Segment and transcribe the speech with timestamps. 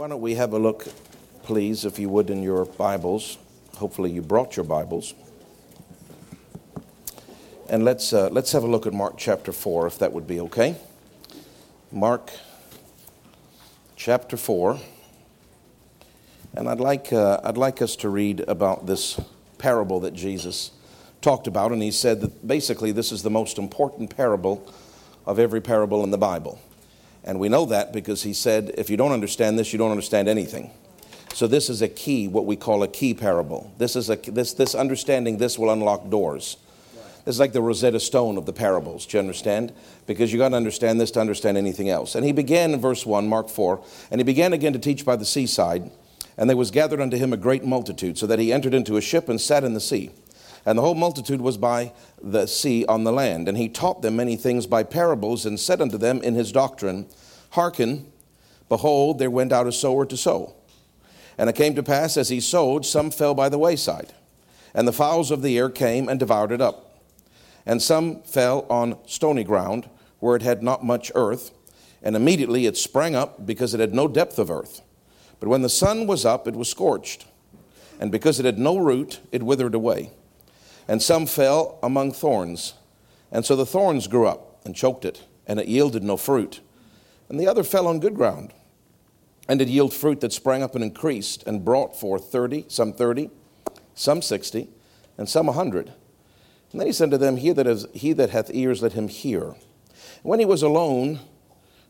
[0.00, 0.86] Why don't we have a look,
[1.42, 3.36] please, if you would, in your Bibles?
[3.76, 5.12] Hopefully, you brought your Bibles.
[7.68, 10.40] And let's, uh, let's have a look at Mark chapter 4, if that would be
[10.40, 10.76] okay.
[11.92, 12.30] Mark
[13.94, 14.80] chapter 4.
[16.54, 19.20] And I'd like, uh, I'd like us to read about this
[19.58, 20.70] parable that Jesus
[21.20, 21.72] talked about.
[21.72, 24.66] And he said that basically this is the most important parable
[25.26, 26.58] of every parable in the Bible.
[27.24, 30.28] And we know that because he said, if you don't understand this, you don't understand
[30.28, 30.70] anything.
[31.34, 33.72] So this is a key, what we call a key parable.
[33.78, 36.56] This is a this this understanding this will unlock doors.
[37.24, 39.06] This is like the Rosetta Stone of the parables.
[39.06, 39.72] Do you understand?
[40.06, 42.14] Because you got to understand this to understand anything else.
[42.14, 45.16] And he began in verse one, Mark four, and he began again to teach by
[45.16, 45.90] the seaside,
[46.36, 49.00] and there was gathered unto him a great multitude, so that he entered into a
[49.00, 50.10] ship and sat in the sea.
[50.66, 51.92] And the whole multitude was by
[52.22, 53.48] the sea on the land.
[53.48, 57.06] And he taught them many things by parables, and said unto them in his doctrine,
[57.50, 58.10] Hearken,
[58.68, 60.54] behold, there went out a sower to sow.
[61.38, 64.12] And it came to pass, as he sowed, some fell by the wayside,
[64.74, 67.00] and the fowls of the air came and devoured it up.
[67.64, 71.52] And some fell on stony ground, where it had not much earth,
[72.02, 74.82] and immediately it sprang up, because it had no depth of earth.
[75.40, 77.24] But when the sun was up, it was scorched,
[77.98, 80.10] and because it had no root, it withered away.
[80.90, 82.74] And some fell among thorns,
[83.30, 86.58] and so the thorns grew up and choked it, and it yielded no fruit.
[87.28, 88.52] And the other fell on good ground,
[89.48, 93.30] and it yield fruit that sprang up and increased, and brought forth thirty, some thirty,
[93.94, 94.68] some sixty,
[95.16, 95.92] and some a hundred.
[96.72, 99.06] And then he said to them, He that, is, he that hath ears, let him
[99.06, 99.50] hear.
[99.50, 99.56] And
[100.24, 101.20] when he was alone,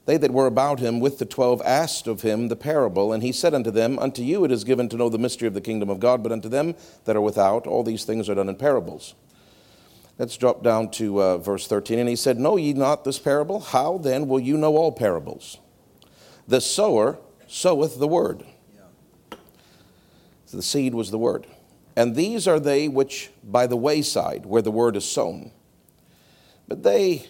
[0.07, 3.33] they that were about him with the twelve asked of him the parable, and he
[3.33, 5.91] said unto them, Unto you it is given to know the mystery of the kingdom
[5.91, 9.15] of God, but unto them that are without, all these things are done in parables.
[10.19, 11.99] Let's drop down to uh, verse 13.
[11.99, 13.61] And he said, Know ye not this parable?
[13.61, 15.59] How then will you know all parables?
[16.47, 18.45] The sower soweth the word.
[20.45, 21.47] So the seed was the word.
[21.97, 25.53] And these are they which by the wayside, where the word is sown.
[26.69, 27.27] But they,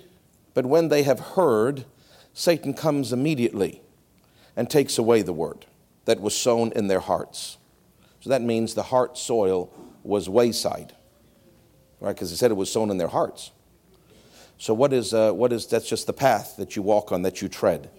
[0.54, 1.84] but when they have heard,
[2.34, 3.82] Satan comes immediately
[4.56, 5.66] and takes away the word
[6.04, 7.58] that was sown in their hearts.
[8.20, 10.94] So that means the heart soil was wayside,
[12.00, 12.14] right?
[12.14, 13.50] Because he said it was sown in their hearts.
[14.58, 17.41] So what is, uh, what is that's just the path that you walk on, that
[17.41, 17.91] you tread.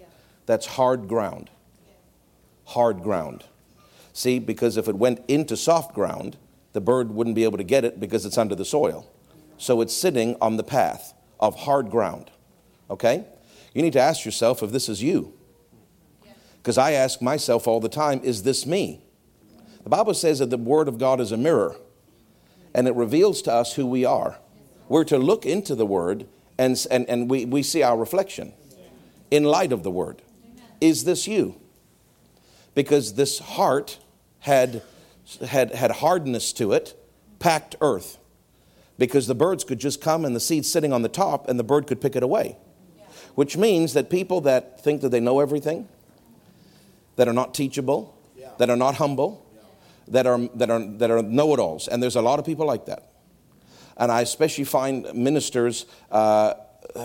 [0.46, 1.50] That's hard ground.
[2.66, 3.44] Hard ground.
[4.12, 6.36] See, because if it went into soft ground,
[6.72, 9.10] the bird wouldn't be able to get it because it's under the soil.
[9.58, 12.30] So it's sitting on the path of hard ground.
[12.90, 13.24] Okay?
[13.74, 15.32] You need to ask yourself if this is you.
[16.62, 19.02] Because I ask myself all the time, is this me?
[19.82, 21.76] The Bible says that the Word of God is a mirror
[22.74, 24.38] and it reveals to us who we are.
[24.88, 26.26] We're to look into the Word
[26.58, 28.52] and, and, and we, we see our reflection
[29.30, 30.22] in light of the Word.
[30.80, 31.56] Is this you?
[32.74, 33.98] Because this heart
[34.40, 34.82] had,
[35.46, 36.94] had, had hardness to it,
[37.38, 38.18] packed earth.
[38.98, 41.64] Because the birds could just come and the seed sitting on the top and the
[41.64, 42.56] bird could pick it away
[43.34, 45.88] which means that people that think that they know everything,
[47.16, 48.50] that are not teachable, yeah.
[48.58, 49.60] that are not humble, yeah.
[50.08, 51.88] that are, that are, that are know it alls.
[51.88, 53.10] And there's a lot of people like that.
[53.96, 55.86] And I especially find ministers.
[56.10, 56.54] Uh,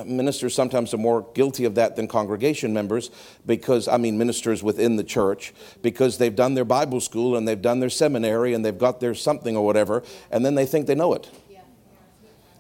[0.05, 3.09] ministers sometimes are more guilty of that than congregation members
[3.45, 7.61] because, I mean, ministers within the church, because they've done their Bible school and they've
[7.61, 10.95] done their seminary and they've got their something or whatever, and then they think they
[10.95, 11.29] know it.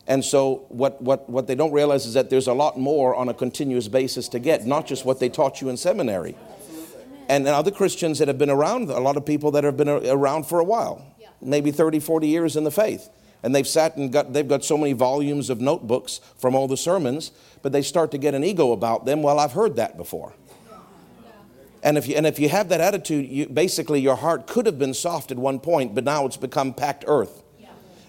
[0.07, 3.27] And so, what, what, what they don't realize is that there's a lot more on
[3.27, 6.35] a continuous basis to get, not just what they taught you in seminary.
[7.27, 10.45] And other Christians that have been around, a lot of people that have been around
[10.45, 11.05] for a while,
[11.41, 13.09] maybe 30, 40 years in the faith.
[13.43, 16.77] And they've sat and got, they've got so many volumes of notebooks from all the
[16.77, 17.31] sermons,
[17.61, 19.21] but they start to get an ego about them.
[19.21, 20.33] Well, I've heard that before.
[21.83, 24.79] And if you, and if you have that attitude, you, basically your heart could have
[24.79, 27.43] been soft at one point, but now it's become packed earth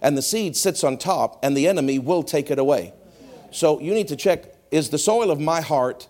[0.01, 2.93] and the seed sits on top, and the enemy will take it away.
[3.51, 6.09] So you need to check is the soil of my heart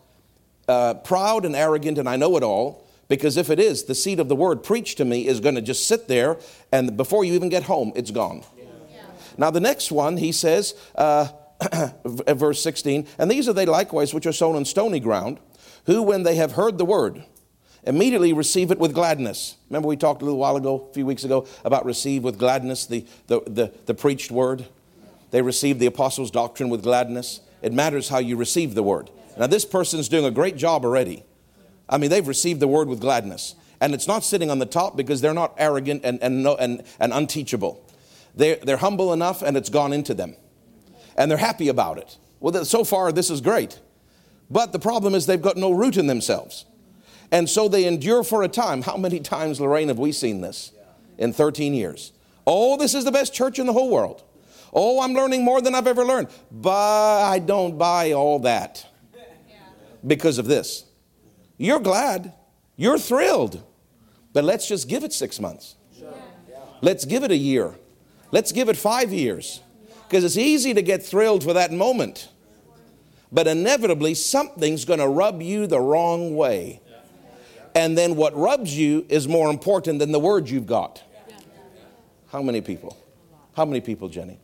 [0.69, 2.87] uh, proud and arrogant and I know it all?
[3.09, 5.63] Because if it is, the seed of the word preached to me is going to
[5.63, 6.39] just sit there,
[6.71, 8.45] and before you even get home, it's gone.
[9.39, 11.29] Now, the next one, he says, uh,
[12.05, 15.41] verse 16, and these are they likewise which are sown on stony ground,
[15.87, 17.25] who, when they have heard the word,
[17.89, 19.57] immediately receive it with gladness.
[19.71, 22.87] Remember, we talked a little while ago, a few weeks ago, about receive with gladness
[22.87, 24.67] the, the, the, the preached word.
[25.31, 27.41] They received the apostles' doctrine with gladness.
[27.63, 29.11] It matters how you receive the word.
[29.39, 31.25] Now, this person's doing a great job already.
[31.89, 33.55] I mean, they've received the word with gladness.
[33.81, 36.83] And it's not sitting on the top because they're not arrogant and, and, no, and,
[37.01, 37.83] and unteachable.
[38.35, 40.37] They're, they're humble enough and it's gone into them.
[41.17, 42.19] And they're happy about it.
[42.41, 43.81] Well, so far, this is great.
[44.51, 46.65] But the problem is they've got no root in themselves.
[47.31, 48.83] And so they endure for a time.
[48.83, 50.73] How many times, Lorraine, have we seen this
[51.19, 52.13] in 13 years?
[52.47, 54.23] Oh, this is the best church in the whole world.
[54.73, 56.29] Oh, I'm learning more than I've ever learned.
[56.51, 58.87] But I don't buy all that
[60.07, 60.85] because of this.
[61.59, 62.33] You're glad,
[62.77, 63.63] you're thrilled,
[64.33, 65.75] but let's just give it six months.
[66.81, 67.75] Let's give it a year.
[68.31, 69.61] Let's give it five years.
[70.09, 72.29] Because it's easy to get thrilled for that moment.
[73.31, 76.81] But inevitably, something's going to rub you the wrong way.
[77.79, 81.01] And then what rubs you is more important than the words you've got.
[82.33, 82.97] How many people?
[83.55, 84.41] How many people, Jenny?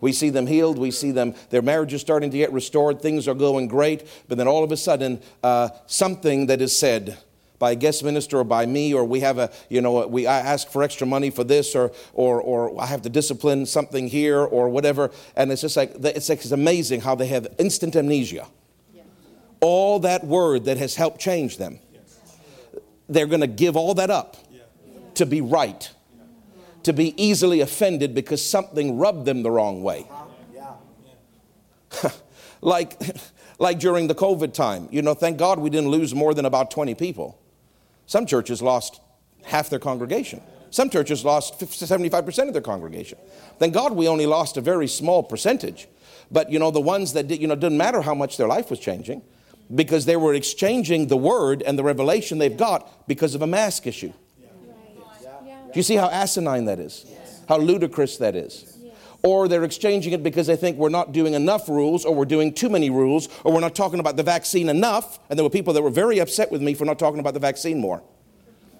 [0.00, 0.78] We see them healed.
[0.78, 3.02] We see them, their marriage is starting to get restored.
[3.02, 4.08] Things are going great.
[4.26, 7.18] But then all of a sudden, uh, something that is said
[7.58, 10.38] by a guest minister or by me, or we have a, you know, we I
[10.38, 14.40] ask for extra money for this, or, or, or I have to discipline something here,
[14.40, 15.10] or whatever.
[15.36, 18.46] And it's just like, it's, like, it's amazing how they have instant amnesia.
[19.60, 21.78] All that word that has helped change them,
[23.14, 24.36] they're going to give all that up
[25.14, 25.90] to be right,
[26.82, 30.06] to be easily offended because something rubbed them the wrong way.
[30.10, 32.08] Uh-huh.
[32.60, 33.00] like,
[33.58, 36.70] like during the COVID time, you know, thank God we didn't lose more than about
[36.70, 37.38] 20 people.
[38.06, 39.00] Some churches lost
[39.44, 40.42] half their congregation.
[40.70, 43.18] Some churches lost 75% of their congregation.
[43.58, 45.86] Thank God we only lost a very small percentage.
[46.30, 48.70] But you know, the ones that did, you know, didn't matter how much their life
[48.70, 49.22] was changing
[49.74, 53.86] because they were exchanging the word and the revelation they've got because of a mask
[53.86, 54.12] issue.
[55.72, 57.06] Do you see how asinine that is?
[57.48, 58.72] How ludicrous that is?
[59.22, 62.52] or they're exchanging it because they think we're not doing enough rules or we're doing
[62.52, 65.20] too many rules or we're not talking about the vaccine enough.
[65.30, 67.40] And there were people that were very upset with me for not talking about the
[67.40, 68.02] vaccine more.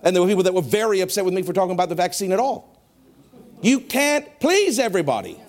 [0.03, 2.33] And there were people that were very upset with me for talking about the vaccine
[2.33, 2.81] at all.
[3.61, 5.41] You can't please everybody.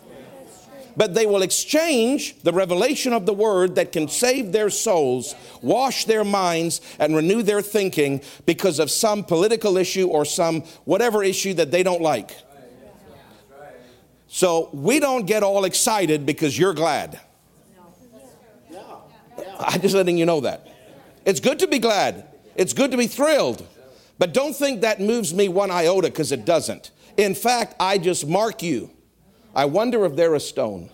[0.95, 6.06] But they will exchange the revelation of the word that can save their souls, wash
[6.06, 11.54] their minds, and renew their thinking because of some political issue or some whatever issue
[11.56, 12.38] that they don't like.
[14.28, 17.19] So we don't get all excited because you're glad.
[19.60, 20.68] I'm just letting you know that.
[21.25, 22.25] It's good to be glad,
[22.56, 23.66] it's good to be thrilled.
[24.19, 26.92] But don't think that moves me one iota because it doesn't.
[27.18, 28.92] In fact, I just mark you.
[29.56, 30.90] I wonder if they're a stone.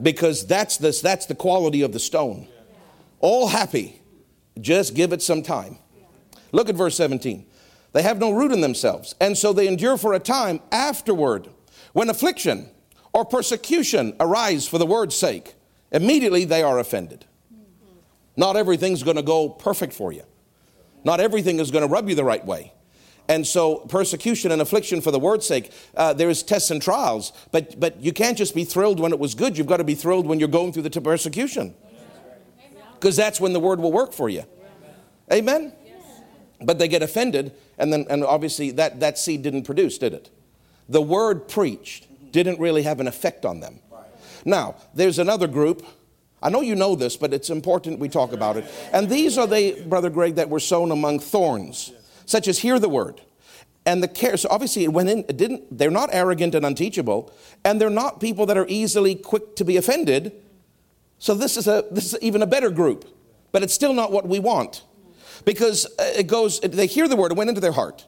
[0.00, 2.48] Because that's, this, that's the quality of the stone.
[3.20, 4.00] All happy.
[4.60, 5.78] Just give it some time.
[6.52, 7.46] Look at verse 17.
[7.92, 11.48] They have no root in themselves, and so they endure for a time afterward.
[11.92, 12.70] When affliction
[13.12, 15.54] or persecution arise for the word's sake,
[15.90, 17.26] immediately they are offended.
[18.36, 20.22] Not everything's going to go perfect for you.
[21.04, 22.72] Not everything is going to rub you the right way.
[23.32, 27.80] And so, persecution and affliction for the word's sake, uh, there's tests and trials, but,
[27.80, 29.56] but you can't just be thrilled when it was good.
[29.56, 31.74] You've got to be thrilled when you're going through the persecution.
[32.92, 34.44] Because that's when the word will work for you.
[35.32, 35.72] Amen?
[36.60, 40.28] But they get offended, and then and obviously that, that seed didn't produce, did it?
[40.90, 43.80] The word preached didn't really have an effect on them.
[44.44, 45.86] Now, there's another group.
[46.42, 48.66] I know you know this, but it's important we talk about it.
[48.92, 51.92] And these are they, Brother Greg, that were sown among thorns,
[52.24, 53.20] such as hear the word.
[53.84, 57.32] And the care, so obviously it went in, it didn't, they're not arrogant and unteachable,
[57.64, 60.32] and they're not people that are easily quick to be offended.
[61.18, 63.04] So this is a this is even a better group,
[63.50, 64.82] but it's still not what we want
[65.44, 68.06] because uh, it goes, they hear the word, it went into their heart.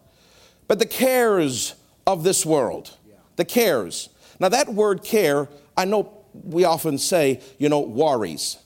[0.68, 1.74] But the cares
[2.06, 2.96] of this world,
[3.36, 4.08] the cares.
[4.40, 8.58] Now, that word care, I know we often say, you know, worries.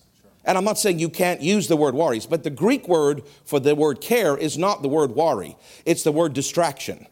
[0.48, 3.60] And I'm not saying you can't use the word worries, but the Greek word for
[3.60, 7.06] the word care is not the word worry, it's the word distraction.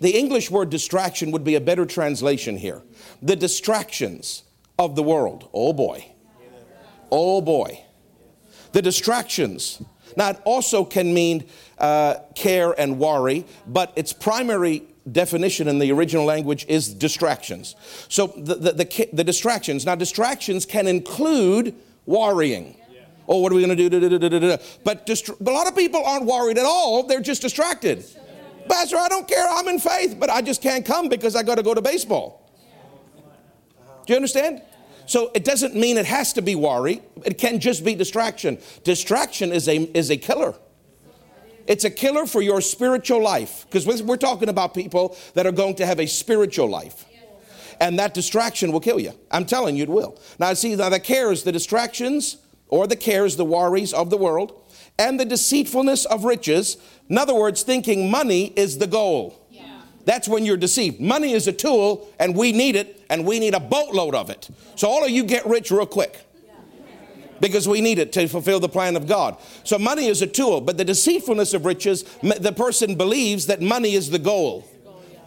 [0.00, 2.82] The English word distraction would be a better translation here.
[3.20, 4.44] The distractions
[4.78, 5.50] of the world.
[5.52, 6.12] Oh boy.
[7.10, 7.84] Oh boy.
[8.70, 9.82] The distractions
[10.16, 11.46] now, it also can mean
[11.78, 17.76] uh, care and worry, but its primary definition in the original language is distractions.
[18.08, 21.74] So the, the, the, the distractions, now distractions can include
[22.08, 22.74] worrying.
[23.28, 24.58] Oh, what are we going to do?
[24.82, 27.02] But, dist- but a lot of people aren't worried at all.
[27.02, 28.04] They're just distracted.
[28.68, 29.46] Pastor, I don't care.
[29.48, 32.50] I'm in faith, but I just can't come because I got to go to baseball.
[34.06, 34.62] Do you understand?
[35.04, 37.02] So it doesn't mean it has to be worry.
[37.24, 38.58] It can just be distraction.
[38.84, 40.54] Distraction is a, is a killer.
[41.66, 45.74] It's a killer for your spiritual life because we're talking about people that are going
[45.76, 47.04] to have a spiritual life.
[47.80, 49.12] And that distraction will kill you.
[49.30, 50.18] I'm telling you, it will.
[50.38, 54.60] Now, see, now the cares, the distractions, or the cares, the worries of the world,
[54.98, 56.76] and the deceitfulness of riches.
[57.08, 59.40] In other words, thinking money is the goal.
[60.04, 61.00] That's when you're deceived.
[61.00, 64.48] Money is a tool, and we need it, and we need a boatload of it.
[64.74, 66.18] So, all of you get rich real quick.
[67.40, 69.36] because we need it to fulfill the plan of God.
[69.64, 73.94] So money is a tool, but the deceitfulness of riches, the person believes that money
[73.94, 74.68] is the goal.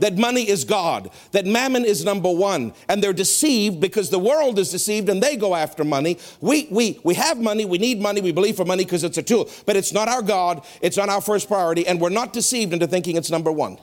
[0.02, 4.58] That money is God, that mammon is number one, and they're deceived because the world
[4.58, 6.18] is deceived and they go after money.
[6.42, 9.22] We, we, we have money, we need money, we believe for money because it's a
[9.22, 12.74] tool, but it's not our God, it's not our first priority, and we're not deceived
[12.74, 13.78] into thinking it's number one.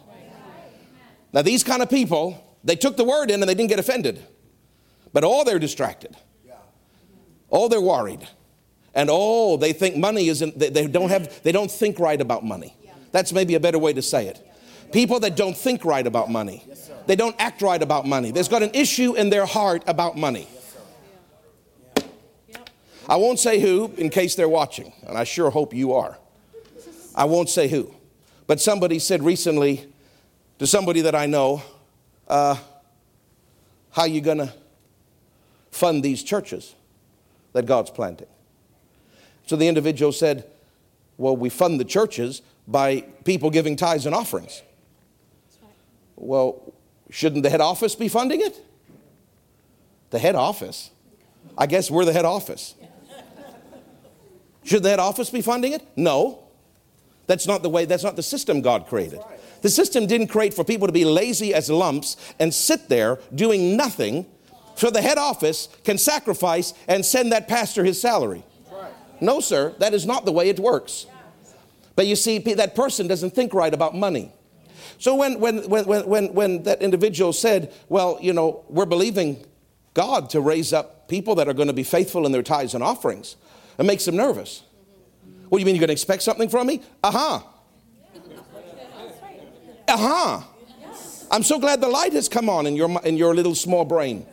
[1.33, 4.21] Now, these kind of people, they took the word in and they didn't get offended,
[5.13, 6.17] but all they're distracted.
[7.49, 8.27] Oh, they're worried.
[8.93, 12.77] And oh, they think money isn't, they, don't have, they don't think right about money.
[13.13, 14.45] That's maybe a better way to say it.
[14.93, 16.65] People that don't think right about money,
[17.07, 18.31] they don't act right about money.
[18.31, 20.49] There's got an issue in their heart about money.
[23.09, 26.19] I won't say who in case they're watching, and I sure hope you are.
[27.15, 27.95] I won't say who.
[28.47, 29.87] But somebody said recently
[30.59, 31.63] to somebody that I know,
[32.27, 32.57] uh,
[33.91, 34.53] How you going to
[35.71, 36.75] fund these churches?
[37.53, 38.29] that God's planting.
[39.47, 40.45] So the individual said,
[41.17, 44.63] Well, we fund the churches by people giving tithes and offerings.
[46.19, 46.75] Well,
[47.11, 48.61] shouldn't the head office be funding it?
[50.11, 50.91] The head office?
[51.57, 52.75] I guess we're the head office.
[54.65, 55.87] Should the head office be funding it?
[55.97, 56.41] No.
[57.27, 59.21] That's not the way, that's not the system God created.
[59.63, 63.77] The system didn't create for people to be lazy as lumps and sit there doing
[63.77, 64.27] nothing
[64.75, 68.45] so the head office can sacrifice and send that pastor his salary.
[69.21, 71.07] No, sir, that is not the way it works.
[71.97, 74.33] But you see, that person doesn't think right about money.
[74.99, 79.45] So when, when, when, when, when that individual said, Well, you know, we're believing
[79.95, 82.85] God to raise up people that are going to be faithful in their tithes and
[82.85, 83.37] offerings,
[83.79, 84.63] it makes them nervous.
[85.49, 86.83] What do you mean you're going to expect something from me?
[87.03, 87.41] Uh huh.
[89.89, 90.43] Uh huh.
[91.31, 94.27] I'm so glad the light has come on in your, in your little small brain.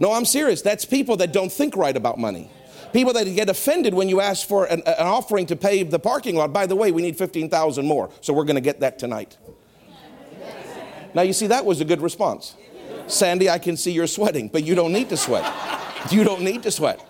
[0.00, 0.60] No, I'm serious.
[0.60, 2.50] That's people that don't think right about money.
[2.92, 6.36] People that get offended when you ask for an, an offering to pave the parking
[6.36, 6.52] lot.
[6.52, 9.36] By the way, we need 15,000 more, so we're going to get that tonight.
[11.14, 12.54] Now, you see, that was a good response.
[13.06, 15.50] Sandy, I can see you're sweating, but you don't need to sweat.
[16.10, 17.04] You don't need to sweat.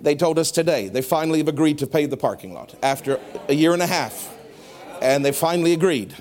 [0.00, 3.54] They told us today they finally have agreed to pave the parking lot after a
[3.54, 4.34] year and a half.
[5.00, 6.14] And they finally agreed.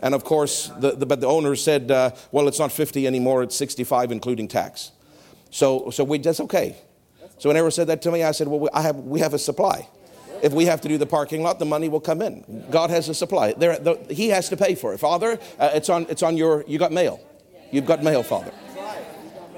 [0.00, 3.42] And of course, the, the, but the owner said, uh, well, it's not 50 anymore,
[3.42, 4.92] it's 65, including tax.
[5.50, 6.76] So, so we, that's okay.
[7.38, 9.88] So whenever said that to me, I said, well, I have, we have a supply.
[10.42, 12.66] If we have to do the parking lot, the money will come in.
[12.70, 13.52] God has a supply.
[13.52, 14.98] There, the, he has to pay for it.
[14.98, 17.20] Father, uh, it's, on, it's on your, you got mail.
[17.70, 18.52] You've got mail, Father.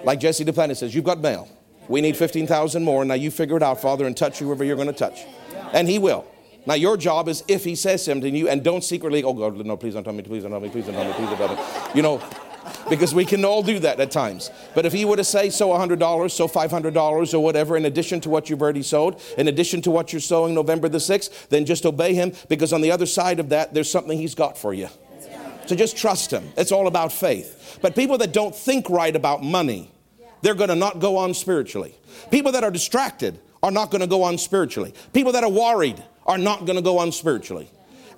[0.04, 1.48] Like Jesse Duplantis says, you've got mail.
[1.88, 3.04] We need 15,000 more.
[3.04, 5.24] Now you figure it out, Father, and touch whoever you're going to touch.
[5.72, 6.26] And he will.
[6.66, 9.56] Now your job is if he says something to you, and don't secretly, oh God,
[9.64, 11.38] no, please don't tell me, please don't tell me, please don't tell me, please don't
[11.38, 11.90] tell me.
[11.94, 12.22] You know,
[12.88, 14.50] because we can all do that at times.
[14.74, 18.30] But if he were to say, sow $100, sow $500 or whatever, in addition to
[18.30, 21.86] what you've already sowed, in addition to what you're sowing November the 6th, then just
[21.86, 24.88] obey him because on the other side of that, there's something he's got for you.
[25.66, 26.48] So just trust him.
[26.56, 27.78] It's all about faith.
[27.80, 29.92] But people that don't think right about money,
[30.42, 31.94] they're going to not go on spiritually.
[32.30, 34.94] People that are distracted are not going to go on spiritually.
[35.12, 37.70] People that are worried are not going to go on spiritually.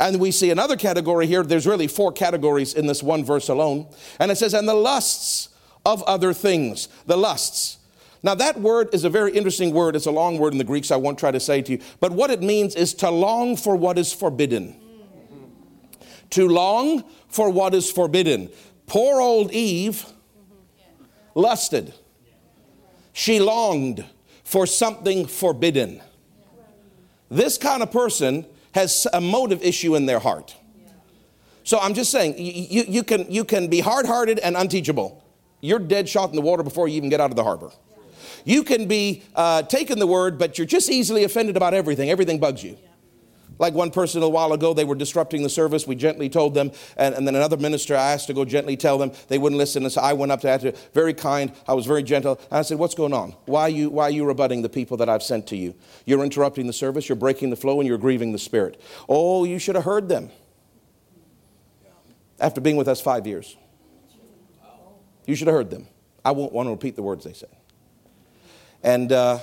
[0.03, 1.45] And we see another category here.
[1.45, 3.87] There's really four categories in this one verse alone.
[4.19, 5.51] And it says, and the lusts
[5.87, 6.89] of other things.
[7.07, 7.79] The lusts.
[8.21, 9.95] Now, that word is a very interesting word.
[9.95, 11.79] It's a long word in the Greek, so I won't try to say to you.
[12.01, 14.75] But what it means is to long for what is forbidden.
[16.31, 18.51] To long for what is forbidden.
[18.87, 20.05] Poor old Eve
[21.37, 21.95] lusted.
[23.13, 24.05] She longed
[24.43, 26.03] for something forbidden.
[27.31, 30.57] This kind of person has a motive issue in their heart.
[31.65, 35.23] So I'm just saying, you, you, can, you can be hard hearted and unteachable.
[35.61, 37.71] You're dead shot in the water before you even get out of the harbor.
[38.45, 42.11] You can be uh, taking the word, but you're just easily offended about everything.
[42.11, 42.77] Everything bugs you.
[43.63, 45.87] Like one person a while ago, they were disrupting the service.
[45.87, 48.99] We gently told them, and, and then another minister I asked to go gently tell
[48.99, 49.13] them.
[49.29, 51.53] They wouldn't listen, and so I went up to that, very kind.
[51.69, 52.41] I was very gentle.
[52.51, 53.37] And I said, What's going on?
[53.45, 55.77] Why are, you, why are you rebutting the people that I've sent to you?
[56.07, 58.81] You're interrupting the service, you're breaking the flow, and you're grieving the Spirit.
[59.09, 60.33] Oh, you should have heard them
[62.41, 63.57] after being with us five years.
[65.25, 65.87] You should have heard them.
[66.25, 67.55] I won't want to repeat the words they said.
[68.83, 69.39] And uh,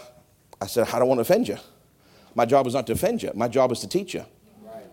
[0.60, 1.58] I said, I don't want to offend you.
[2.36, 4.26] My job is not to offend you, my job is to teach you.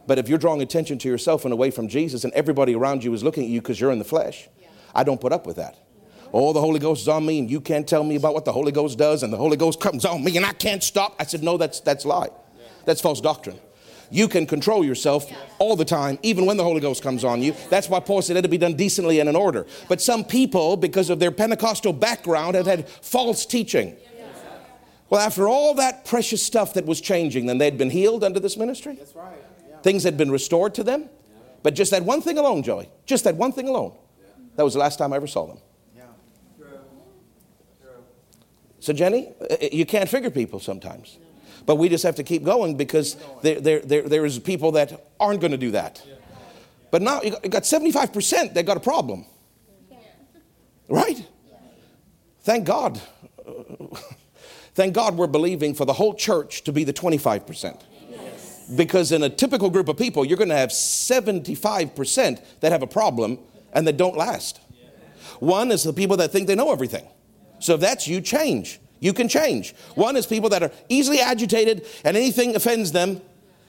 [0.07, 3.13] But if you're drawing attention to yourself and away from Jesus and everybody around you
[3.13, 4.49] is looking at you because you're in the flesh,
[4.95, 5.77] I don't put up with that.
[6.33, 8.53] Oh, the Holy Ghost is on me, and you can't tell me about what the
[8.53, 11.15] Holy Ghost does, and the Holy Ghost comes on me, and I can't stop.
[11.19, 12.29] I said, No, that's, that's lie.
[12.85, 13.59] That's false doctrine.
[14.11, 17.55] You can control yourself all the time, even when the Holy Ghost comes on you.
[17.71, 19.67] That's why Paul said it'll be done decently and in order.
[19.89, 23.97] But some people, because of their Pentecostal background, have had false teaching.
[25.09, 28.57] Well, after all that precious stuff that was changing, then they'd been healed under this
[28.57, 28.95] ministry.
[28.95, 29.37] That's right.
[29.69, 29.77] Yeah.
[29.79, 31.09] Things had been restored to them.
[31.63, 33.93] But just that one thing alone, Joey, just that one thing alone,
[34.57, 35.59] that was the last time I ever saw them.
[35.97, 36.03] Yeah.
[38.81, 41.19] So, Jenny, uh, you can't figure people sometimes.
[41.67, 45.09] But we just have to keep going because there, there, there, there is people that
[45.19, 46.01] aren't going to do that.
[46.93, 49.27] But now you got- you got 75% that got a problem.
[50.89, 51.27] Right?
[52.43, 53.01] Thank God.
[54.77, 57.81] Thank God we're believing for the whole church to be the 25%.
[58.77, 62.87] Because in a typical group of people, you're going to have 75% that have a
[62.87, 63.39] problem
[63.73, 64.61] and that don't last.
[65.41, 67.09] One is the people that think they know everything.
[67.59, 68.79] So if that's you, change.
[69.01, 69.75] You can change.
[69.95, 73.23] One is people that are easily agitated and anything offends them,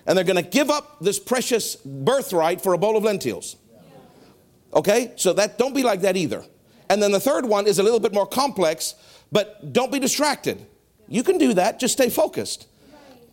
[0.06, 3.56] and they're going to give up this precious birthright for a bowl of lentils.
[4.74, 5.14] Okay?
[5.16, 6.44] So that don't be like that either.
[6.90, 8.96] And then the third one is a little bit more complex,
[9.32, 10.66] but don't be distracted.
[11.08, 12.68] You can do that, just stay focused.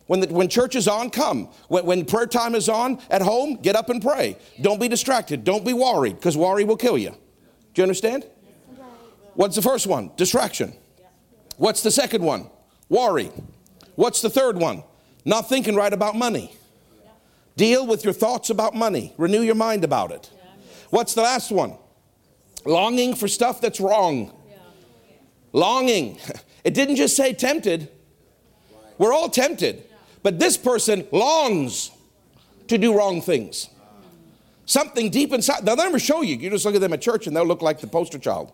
[0.07, 1.49] When, the, when church is on, come.
[1.67, 4.37] When, when prayer time is on at home, get up and pray.
[4.61, 5.43] Don't be distracted.
[5.43, 7.09] Don't be worried, because worry will kill you.
[7.09, 8.25] Do you understand?
[9.33, 10.11] What's the first one?
[10.15, 10.73] Distraction.
[11.57, 12.49] What's the second one?
[12.87, 13.31] Worry.
[13.95, 14.83] What's the third one?
[15.25, 16.55] Not thinking right about money.
[17.57, 19.13] Deal with your thoughts about money.
[19.17, 20.29] Renew your mind about it.
[20.89, 21.77] What's the last one?
[22.65, 24.31] Longing for stuff that's wrong.
[25.51, 26.19] Longing.
[26.65, 27.89] It didn't just say tempted.
[28.97, 29.83] We're all tempted.
[30.23, 31.91] But this person longs
[32.67, 33.69] to do wrong things.
[34.65, 35.63] Something deep inside.
[35.63, 36.35] They'll never show you.
[36.35, 38.51] You just look at them at church and they'll look like the poster child.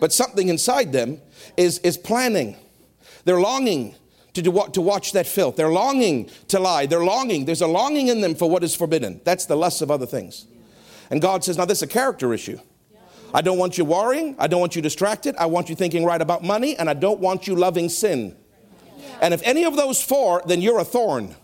[0.00, 1.20] But something inside them
[1.58, 2.56] is, is planning.
[3.26, 3.94] They're longing
[4.32, 5.56] to, do, to watch that filth.
[5.56, 6.86] They're longing to lie.
[6.86, 7.44] They're longing.
[7.44, 9.20] There's a longing in them for what is forbidden.
[9.24, 10.46] That's the lust of other things.
[11.10, 12.58] And God says, now this is a character issue.
[13.32, 14.34] I don't want you worrying.
[14.38, 15.36] I don't want you distracted.
[15.36, 16.76] I want you thinking right about money.
[16.76, 18.36] And I don't want you loving sin.
[19.20, 21.34] And if any of those four, then you're a thorn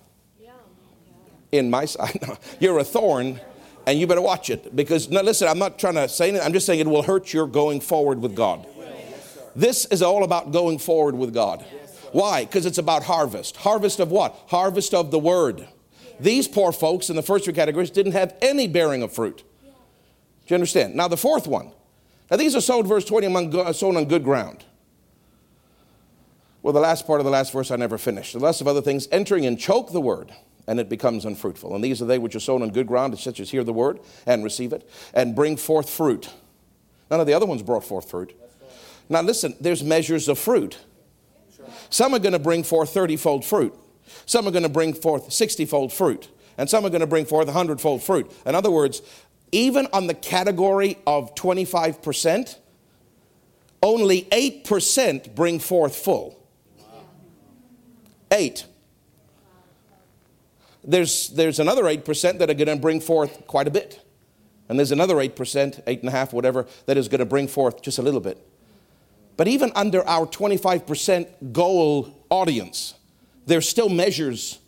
[1.53, 2.19] in my side.
[2.61, 3.41] you're a thorn,
[3.87, 4.75] and you better watch it.
[4.75, 6.47] Because, now listen, I'm not trying to say anything.
[6.47, 8.67] I'm just saying it will hurt your going forward with God.
[9.55, 11.65] This is all about going forward with God.
[12.13, 12.45] Why?
[12.45, 13.57] Because it's about harvest.
[13.57, 14.35] Harvest of what?
[14.49, 15.67] Harvest of the word.
[16.21, 19.39] These poor folks in the first three categories didn't have any bearing of fruit.
[19.63, 19.75] Do
[20.49, 20.95] you understand?
[20.95, 21.73] Now, the fourth one.
[22.31, 24.65] Now, these are sown, verse 20, among, sown on good ground.
[26.63, 28.33] Well, the last part of the last verse I never finished.
[28.33, 30.33] The lust of other things, entering and choke the word,
[30.67, 31.75] and it becomes unfruitful.
[31.75, 34.01] And these are they which are sown on good ground, such as hear the word
[34.27, 36.29] and receive it, and bring forth fruit.
[37.09, 38.37] None of the other ones brought forth fruit.
[39.09, 40.79] Now, listen, there's measures of fruit.
[41.91, 43.75] Some are going to bring forth 30 fold fruit,
[44.25, 47.27] some are going to bring forth 60 fold fruit, and some are going to bring
[47.27, 48.31] forth 100 fold fruit.
[48.45, 49.03] In other words,
[49.53, 52.57] even on the category of 25%,
[53.83, 56.43] only 8% bring forth full.
[58.31, 58.65] Eight.
[60.83, 64.01] There's, there's another 8% that are going to bring forth quite a bit.
[64.69, 67.83] And there's another 8%, eight and a half, whatever, that is going to bring forth
[67.83, 68.45] just a little bit.
[69.37, 72.95] But even under our 25% goal audience,
[73.47, 74.59] there's still measures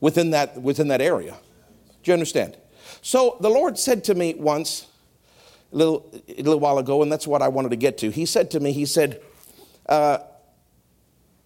[0.00, 1.36] within that, within that area.
[2.02, 2.56] Do you understand?
[3.04, 4.86] So the Lord said to me once,
[5.70, 8.08] a little, a little while ago, and that's what I wanted to get to.
[8.10, 9.20] He said to me, He said,
[9.86, 10.20] uh,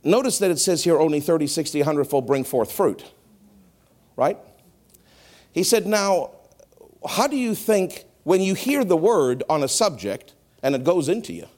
[0.05, 3.05] Notice that it says here only 30, 60, 100 fold bring forth fruit,
[4.15, 4.39] right?
[5.51, 6.31] He said, Now,
[7.05, 11.09] how do you think when you hear the word on a subject and it goes
[11.09, 11.49] into you?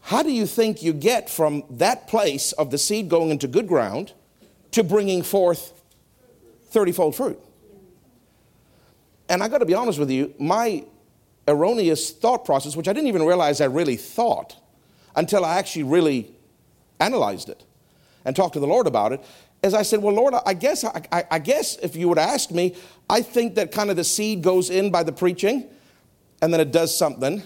[0.00, 3.68] How do you think you get from that place of the seed going into good
[3.68, 4.14] ground
[4.70, 5.78] to bringing forth
[6.70, 7.38] 30 fold fruit?
[9.30, 10.84] And I got to be honest with you, my
[11.46, 14.56] erroneous thought process, which I didn't even realize I really thought
[15.14, 16.34] until I actually really
[16.98, 17.64] analyzed it
[18.24, 19.24] and talked to the Lord about it,
[19.62, 22.50] is I said, Well, Lord, I guess, I, I, I guess if you would ask
[22.50, 22.74] me,
[23.08, 25.68] I think that kind of the seed goes in by the preaching
[26.42, 27.42] and then it does something.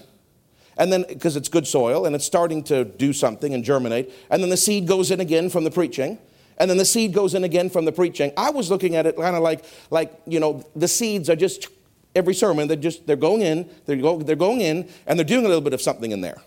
[0.77, 4.13] And then, because it's good soil and it's starting to do something and germinate.
[4.31, 6.19] And then the seed goes in again from the preaching.
[6.59, 8.33] And then the seed goes in again from the preaching.
[8.37, 11.69] I was looking at it kind of like, like, you know, the seeds are just
[12.15, 15.45] every sermon, they're just, they're going in, they're, go, they're going in, and they're doing
[15.45, 16.41] a little bit of something in there.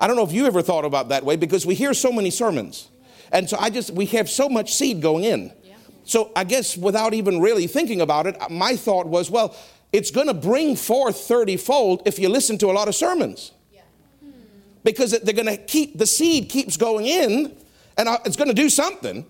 [0.00, 2.30] I don't know if you ever thought about that way because we hear so many
[2.30, 2.88] sermons.
[3.32, 5.52] And so I just, we have so much seed going in.
[6.04, 9.54] So I guess without even really thinking about it, my thought was, well,
[9.92, 13.52] it's going to bring forth 30 fold if you listen to a lot of sermons.
[14.84, 17.54] Because they're going to keep, the seed keeps going in
[17.98, 19.26] and it's going to do something.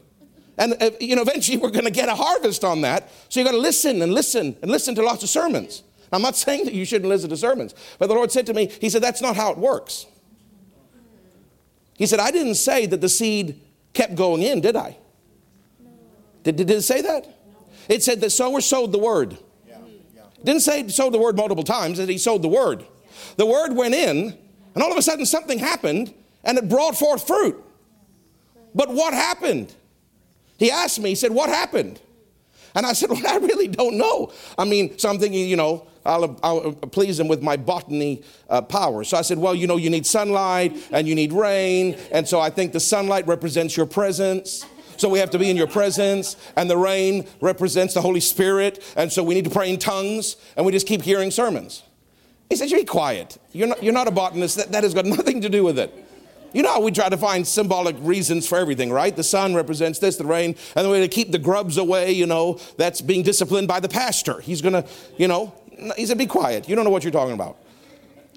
[0.59, 3.11] And uh, you know, eventually we're going to get a harvest on that.
[3.29, 5.83] So you've got to listen and listen and listen to lots of sermons.
[6.13, 8.67] I'm not saying that you shouldn't listen to sermons, but the Lord said to me,
[8.81, 10.07] He said, that's not how it works.
[11.97, 13.61] He said, I didn't say that the seed
[13.93, 14.97] kept going in, did I?
[16.45, 17.27] Did, did it say that?
[17.89, 19.33] It said the sower sowed the word.
[19.33, 22.85] It didn't say sowed the word multiple times, that he sowed the word.
[23.37, 24.39] The word went in,
[24.75, 27.65] and all of a sudden something happened, and it brought forth fruit.
[28.75, 29.75] But what happened?
[30.59, 32.01] He asked me, he said, What happened?
[32.75, 34.33] And I said, Well, I really don't know.
[34.57, 38.63] I mean, so I'm thinking, you know, I'll, I'll please him with my botany uh,
[38.63, 39.05] power.
[39.05, 41.99] So I said, Well, you know, you need sunlight and you need rain.
[42.11, 44.65] And so I think the sunlight represents your presence.
[44.97, 48.83] So we have to be in your presence, and the rain represents the Holy Spirit,
[48.97, 51.85] and so we need to pray in tongues, and we just keep hearing sermons.
[52.49, 53.39] He said, Be quiet.
[53.53, 54.57] You're not, you're not a botanist.
[54.57, 55.95] That, that has got nothing to do with it.
[56.53, 59.15] You know how we try to find symbolic reasons for everything, right?
[59.15, 62.27] The sun represents this, the rain, and the way to keep the grubs away, you
[62.27, 64.41] know, that's being disciplined by the pastor.
[64.41, 64.87] He's gonna,
[65.19, 65.53] you know,
[65.97, 66.69] he said, Be quiet.
[66.69, 67.59] You don't know what you're talking about.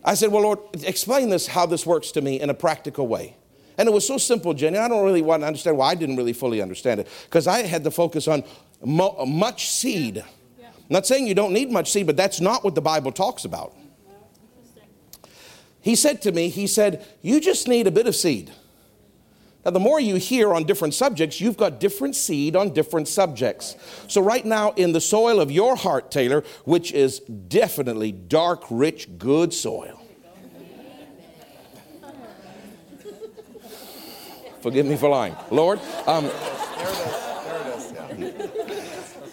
[0.04, 3.38] I said, Well, Lord, explain this, how this works to me in a practical way.
[3.78, 4.78] And it was so simple, Jenny.
[4.78, 7.64] I don't really want to understand why I didn't really fully understand it because I
[7.64, 8.44] had to focus on
[8.84, 10.18] mo- much seed.
[10.18, 10.24] Yeah.
[10.60, 10.70] Yeah.
[10.90, 13.74] not saying you don't need much seed, but that's not what the Bible talks about.
[15.82, 18.52] He said to me, He said, You just need a bit of seed.
[19.66, 23.76] Now, the more you hear on different subjects, you've got different seed on different subjects.
[24.08, 29.18] So, right now, in the soil of your heart, Taylor, which is definitely dark, rich,
[29.18, 30.00] good soil,
[34.62, 35.36] Forgive me for lying.
[35.50, 35.80] Lord.
[36.06, 36.30] Um,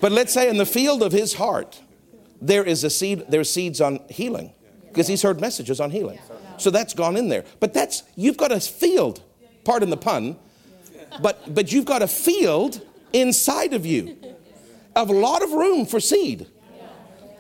[0.01, 1.83] but let's say in the field of his heart,
[2.41, 4.55] there is a seed, there's seeds on healing
[4.89, 6.19] because he's heard messages on healing.
[6.57, 7.45] So that's gone in there.
[7.61, 9.23] But that's, you've got a field,
[9.65, 10.37] pardon the pun,
[11.23, 12.81] but, but you've got a field
[13.13, 14.17] inside of you
[14.95, 16.47] of a lot of room for seed.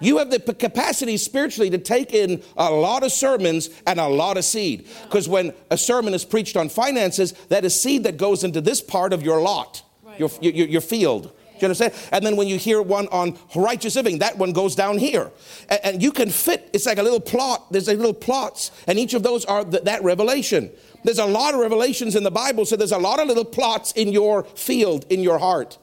[0.00, 4.36] You have the capacity spiritually to take in a lot of sermons and a lot
[4.36, 4.86] of seed.
[5.02, 8.80] Because when a sermon is preached on finances, that is seed that goes into this
[8.80, 9.82] part of your lot,
[10.16, 11.32] your, your, your field.
[11.58, 11.94] Do you understand?
[12.12, 15.30] And then when you hear one on righteous living, that one goes down here.
[15.68, 17.72] And, and you can fit, it's like a little plot.
[17.72, 20.70] There's a little plots, and each of those are th- that revelation.
[21.04, 23.92] There's a lot of revelations in the Bible, so there's a lot of little plots
[23.92, 25.78] in your field, in your heart.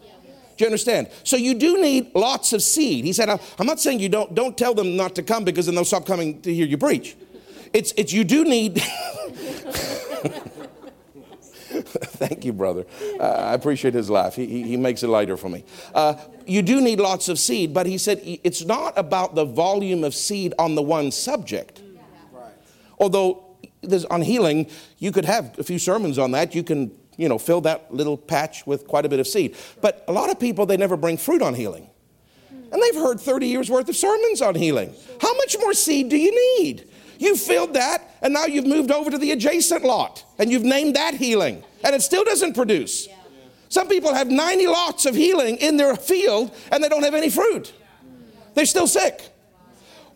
[0.58, 1.10] Do you understand?
[1.24, 3.04] So you do need lots of seed.
[3.04, 5.76] He said, I'm not saying you don't, don't tell them not to come because then
[5.76, 7.18] they'll stop coming to hear you preach.
[7.74, 8.82] It's, it's you do need.
[11.88, 12.86] Thank you, brother.
[13.20, 14.36] Uh, I appreciate his laugh.
[14.36, 15.64] He, he, he, makes it lighter for me.
[15.94, 20.04] Uh, you do need lots of seed, but he said it's not about the volume
[20.04, 21.82] of seed on the one subject.
[22.32, 22.52] Right.
[23.00, 23.44] Although
[23.82, 26.56] there's, on healing, you could have a few sermons on that.
[26.56, 29.56] You can you know, fill that little patch with quite a bit of seed.
[29.82, 31.90] But a lot of people, they never bring fruit on healing.
[32.52, 34.94] And they've heard 30 years worth of sermons on healing.
[35.22, 36.90] How much more seed do you need?
[37.18, 40.96] You filled that, and now you've moved over to the adjacent lot, and you've named
[40.98, 43.08] that healing, and it still doesn't produce.
[43.70, 47.30] Some people have 90 lots of healing in their field, and they don't have any
[47.30, 47.74] fruit.
[48.54, 49.30] They're still sick.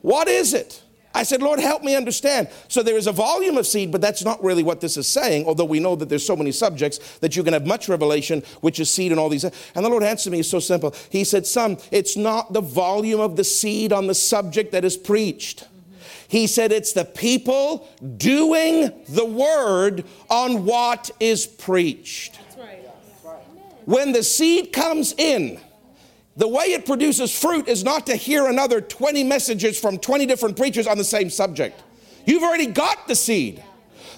[0.01, 0.83] What is it?
[1.13, 2.49] I said, Lord, help me understand.
[2.67, 5.45] So there is a volume of seed, but that's not really what this is saying,
[5.47, 8.79] although we know that there's so many subjects that you can have much revelation, which
[8.79, 9.43] is seed and all these.
[9.43, 9.53] And
[9.85, 10.95] the Lord answered me, it's so simple.
[11.09, 14.95] He said, Son, it's not the volume of the seed on the subject that is
[14.95, 15.67] preached.
[16.29, 22.37] He said, it's the people doing the word on what is preached.
[23.85, 25.59] When the seed comes in,
[26.37, 30.55] the way it produces fruit is not to hear another 20 messages from 20 different
[30.55, 31.81] preachers on the same subject.
[32.25, 33.63] You've already got the seed.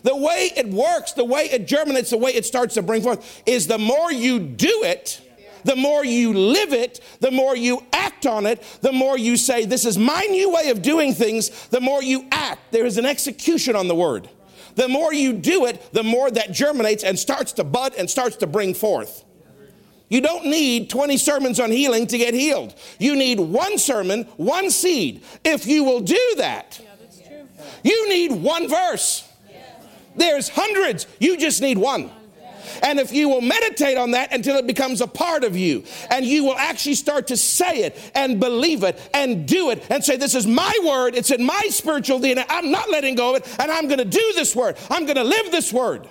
[0.03, 3.41] The way it works, the way it germinates, the way it starts to bring forth
[3.45, 5.21] is the more you do it,
[5.63, 9.65] the more you live it, the more you act on it, the more you say,
[9.65, 12.71] This is my new way of doing things, the more you act.
[12.71, 14.29] There is an execution on the word.
[14.75, 18.37] The more you do it, the more that germinates and starts to bud and starts
[18.37, 19.25] to bring forth.
[20.11, 22.75] You don't need 20 sermons on healing to get healed.
[22.99, 25.23] You need one sermon, one seed.
[25.45, 27.43] If you will do that, yeah,
[27.83, 29.27] you need one verse.
[29.49, 29.61] Yeah.
[30.17, 32.11] There's hundreds, you just need one.
[32.83, 36.25] And if you will meditate on that until it becomes a part of you, and
[36.25, 40.17] you will actually start to say it and believe it and do it and say,
[40.17, 43.55] This is my word, it's in my spiritual DNA, I'm not letting go of it,
[43.59, 46.07] and I'm going to do this word, I'm going to live this word.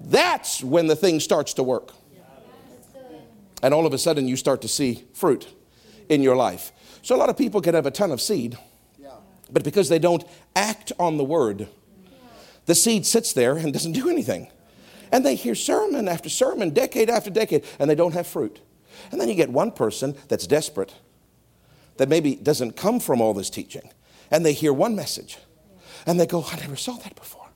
[0.00, 1.92] That's when the thing starts to work
[3.64, 5.48] and all of a sudden you start to see fruit
[6.10, 6.70] in your life.
[7.00, 8.58] So a lot of people can have a ton of seed,
[9.50, 10.22] but because they don't
[10.54, 11.68] act on the word,
[12.66, 14.48] the seed sits there and doesn't do anything.
[15.14, 18.58] And they hear sermon after sermon, decade after decade, and they don't have fruit.
[19.12, 20.92] And then you get one person that's desperate,
[21.98, 23.90] that maybe doesn't come from all this teaching,
[24.32, 25.38] and they hear one message,
[26.04, 27.46] and they go, I never saw that before.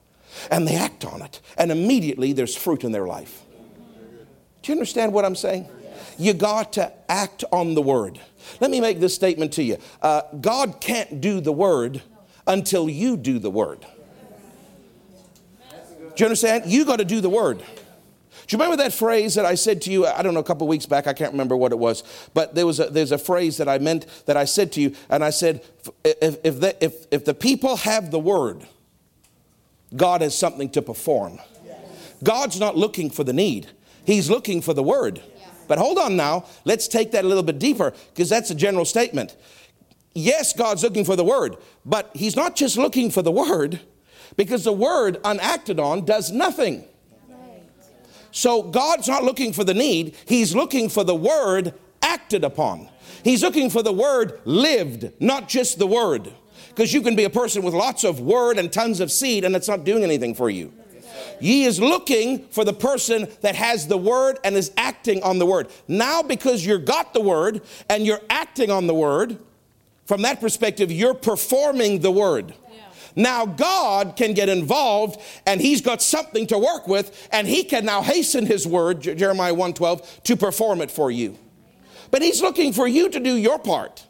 [0.52, 3.42] and they act on it, and immediately there's fruit in their life.
[4.62, 5.68] Do you understand what I'm saying?
[6.16, 8.20] You got to act on the word.
[8.60, 12.02] Let me make this statement to you uh, God can't do the word
[12.46, 13.84] until you do the word.
[16.18, 16.66] Do you understand?
[16.66, 17.58] You got to do the word.
[17.58, 17.64] Do
[18.48, 20.04] you remember that phrase that I said to you?
[20.04, 21.06] I don't know, a couple weeks back.
[21.06, 22.02] I can't remember what it was,
[22.34, 24.96] but there was a, there's a phrase that I meant that I said to you,
[25.10, 25.62] and I said,
[26.02, 28.66] if, if, the, if, if the people have the word,
[29.94, 31.38] God has something to perform.
[32.24, 33.68] God's not looking for the need,
[34.04, 35.22] He's looking for the word.
[35.68, 38.84] But hold on now, let's take that a little bit deeper because that's a general
[38.84, 39.36] statement.
[40.16, 43.78] Yes, God's looking for the word, but He's not just looking for the word
[44.36, 46.84] because the word unacted on does nothing.
[48.30, 52.88] So God's not looking for the need, He's looking for the word acted upon.
[53.24, 56.32] He's looking for the word lived, not just the word.
[56.68, 59.56] Because you can be a person with lots of word and tons of seed and
[59.56, 60.72] it's not doing anything for you.
[61.40, 65.46] He is looking for the person that has the word and is acting on the
[65.46, 65.68] word.
[65.86, 69.38] Now, because you've got the word and you're acting on the word,
[70.06, 72.54] from that perspective, you're performing the word.
[73.18, 77.84] Now God can get involved and he's got something to work with and he can
[77.84, 81.36] now hasten his word, Jeremiah 1:12, to perform it for you.
[82.12, 84.04] But he's looking for you to do your part.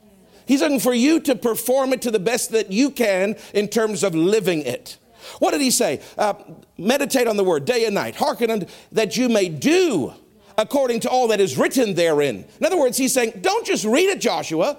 [0.45, 4.05] He's looking for you to perform it to the best that you can in terms
[4.05, 4.99] of living it.
[5.39, 6.01] What did he say?
[6.19, 6.35] Uh,
[6.77, 8.15] meditate on the word day and night.
[8.15, 10.13] Hearken unto that you may do
[10.59, 12.45] according to all that is written therein.
[12.61, 14.77] In other words, he's saying, don't just read it, Joshua.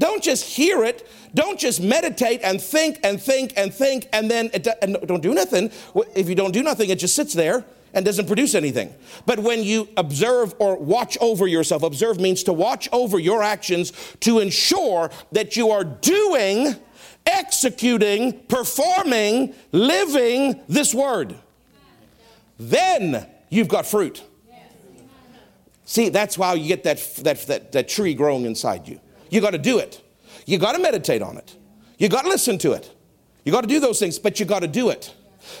[0.00, 1.06] Don't just hear it.
[1.34, 5.34] Don't just meditate and think and think and think and then it, and don't do
[5.34, 5.70] nothing.
[6.16, 8.94] If you don't do nothing, it just sits there and doesn't produce anything.
[9.26, 13.92] But when you observe or watch over yourself, observe means to watch over your actions
[14.20, 16.76] to ensure that you are doing,
[17.26, 21.36] executing, performing, living this word.
[22.58, 24.22] Then you've got fruit.
[25.84, 28.98] See, that's why you get that, that, that, that tree growing inside you.
[29.30, 30.02] You got to do it.
[30.46, 31.56] You got to meditate on it.
[31.98, 32.94] You got to listen to it.
[33.44, 35.14] You got to do those things, but you got to do it.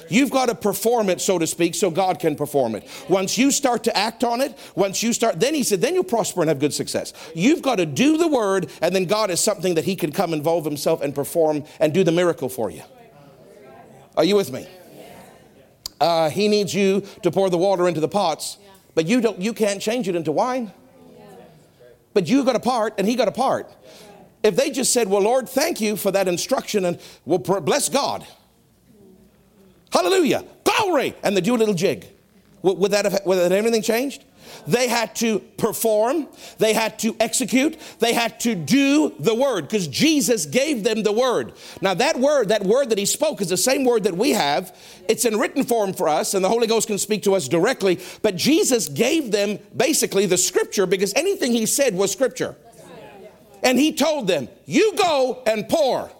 [0.08, 2.86] You've got to perform it, so to speak, so God can perform it.
[3.08, 6.04] Once you start to act on it, once you start, then he said, then you'll
[6.04, 7.12] prosper and have good success.
[7.34, 10.34] You've got to do the word, and then God is something that he can come
[10.34, 12.82] involve himself and perform and do the miracle for you.
[14.16, 14.66] Are you with me?
[16.00, 18.58] Uh, he needs you to pour the water into the pots,
[18.94, 19.38] but you don't.
[19.38, 20.72] You can't change it into wine.
[22.12, 23.70] But you got a part and he got a part.
[24.42, 28.26] If they just said, Well, Lord, thank you for that instruction and well, bless God.
[29.92, 30.44] Hallelujah.
[30.64, 31.14] Glory.
[31.22, 32.06] And they do a little jig.
[32.62, 34.24] Would that have, would that have anything changed?
[34.66, 39.88] They had to perform, they had to execute, they had to do the word because
[39.88, 41.52] Jesus gave them the word.
[41.80, 44.76] Now, that word, that word that he spoke, is the same word that we have.
[45.08, 47.98] It's in written form for us, and the Holy Ghost can speak to us directly.
[48.22, 52.56] But Jesus gave them basically the scripture because anything he said was scripture.
[53.62, 56.10] And he told them, You go and pour.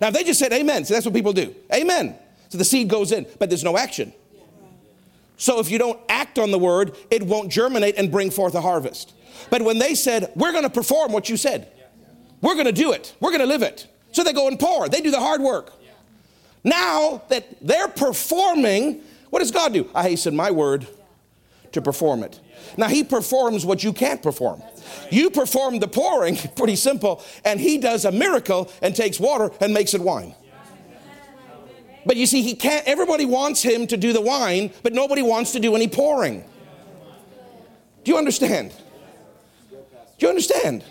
[0.00, 1.54] Now, if they just said amen, so that's what people do.
[1.72, 2.16] Amen.
[2.48, 4.12] So the seed goes in, but there's no action.
[5.42, 8.60] So if you don't act on the word, it won't germinate and bring forth a
[8.60, 9.12] harvest.
[9.50, 11.66] But when they said, We're going to perform what you said,
[12.40, 13.88] we're going to do it, we're going to live it.
[14.12, 15.72] So they go and pour, they do the hard work.
[16.62, 19.00] Now that they're performing,
[19.30, 19.90] what does God do?
[19.96, 20.86] I hasten my word
[21.72, 22.38] to perform it.
[22.76, 24.62] Now he performs what you can't perform.
[25.10, 29.74] You perform the pouring, pretty simple, and he does a miracle and takes water and
[29.74, 30.36] makes it wine.
[32.04, 35.52] But you see, he can't, everybody wants him to do the wine, but nobody wants
[35.52, 36.44] to do any pouring.
[38.04, 38.72] Do you understand?
[39.70, 40.84] Do you understand?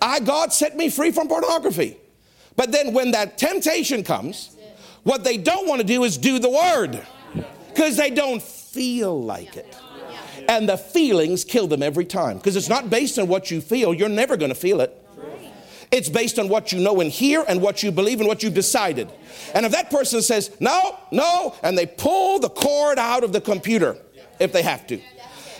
[0.00, 1.96] I, God set me free from pornography.
[2.56, 4.54] But then when that temptation comes,
[5.02, 7.04] what they don't want to do is do the word
[7.68, 9.76] because they don't feel like it.
[10.48, 13.94] And the feelings kill them every time because it's not based on what you feel.
[13.94, 15.03] You're never going to feel it.
[15.94, 18.52] It's based on what you know and hear and what you believe and what you've
[18.52, 19.08] decided.
[19.54, 23.40] And if that person says, no, no, and they pull the cord out of the
[23.40, 23.96] computer
[24.40, 25.00] if they have to,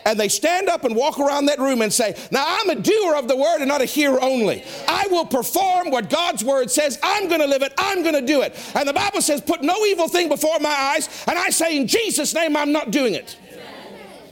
[0.04, 3.14] and they stand up and walk around that room and say, Now I'm a doer
[3.14, 4.64] of the word and not a hearer only.
[4.88, 6.98] I will perform what God's word says.
[7.02, 7.72] I'm going to live it.
[7.78, 8.54] I'm going to do it.
[8.74, 11.24] And the Bible says, Put no evil thing before my eyes.
[11.28, 13.38] And I say, In Jesus' name, I'm not doing it.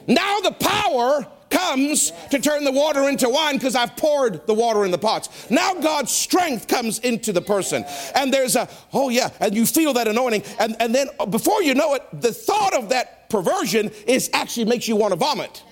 [0.07, 4.85] Now the power comes to turn the water into wine because I've poured the water
[4.85, 5.51] in the pots.
[5.51, 7.85] Now God's strength comes into the person.
[8.15, 10.43] And there's a, oh yeah, and you feel that anointing.
[10.59, 14.65] And, and then uh, before you know it, the thought of that perversion is actually
[14.65, 15.63] makes you want to vomit.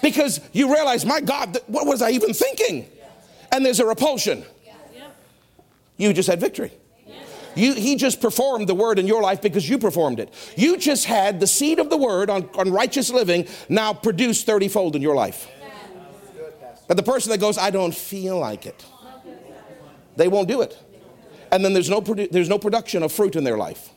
[0.00, 2.88] Because you realize, my God, what was I even thinking?
[3.50, 4.44] And there's a repulsion.
[5.96, 6.72] You just had victory.
[7.54, 10.32] You, he just performed the word in your life because you performed it.
[10.56, 14.68] You just had the seed of the word on, on righteous living now produce 30
[14.68, 15.48] fold in your life.
[16.86, 18.84] But the person that goes, I don't feel like it,
[20.16, 20.78] they won't do it.
[21.50, 23.90] And then there's no, produ- there's no production of fruit in their life.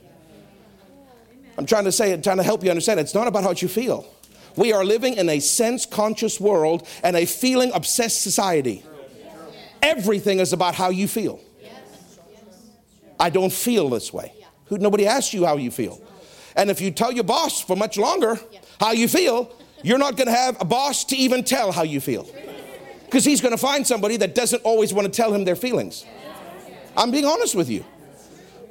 [1.57, 2.99] I'm trying to say it, trying to help you understand.
[2.99, 4.07] It's not about how you feel.
[4.55, 8.83] We are living in a sense conscious world and a feeling obsessed society.
[9.81, 11.39] Everything is about how you feel.
[13.21, 14.33] I don't feel this way.
[14.65, 16.01] Who, nobody asks you how you feel.
[16.55, 18.39] And if you tell your boss for much longer
[18.79, 22.01] how you feel, you're not going to have a boss to even tell how you
[22.01, 22.27] feel.
[23.05, 26.03] Because he's going to find somebody that doesn't always want to tell him their feelings.
[26.97, 27.85] I'm being honest with you.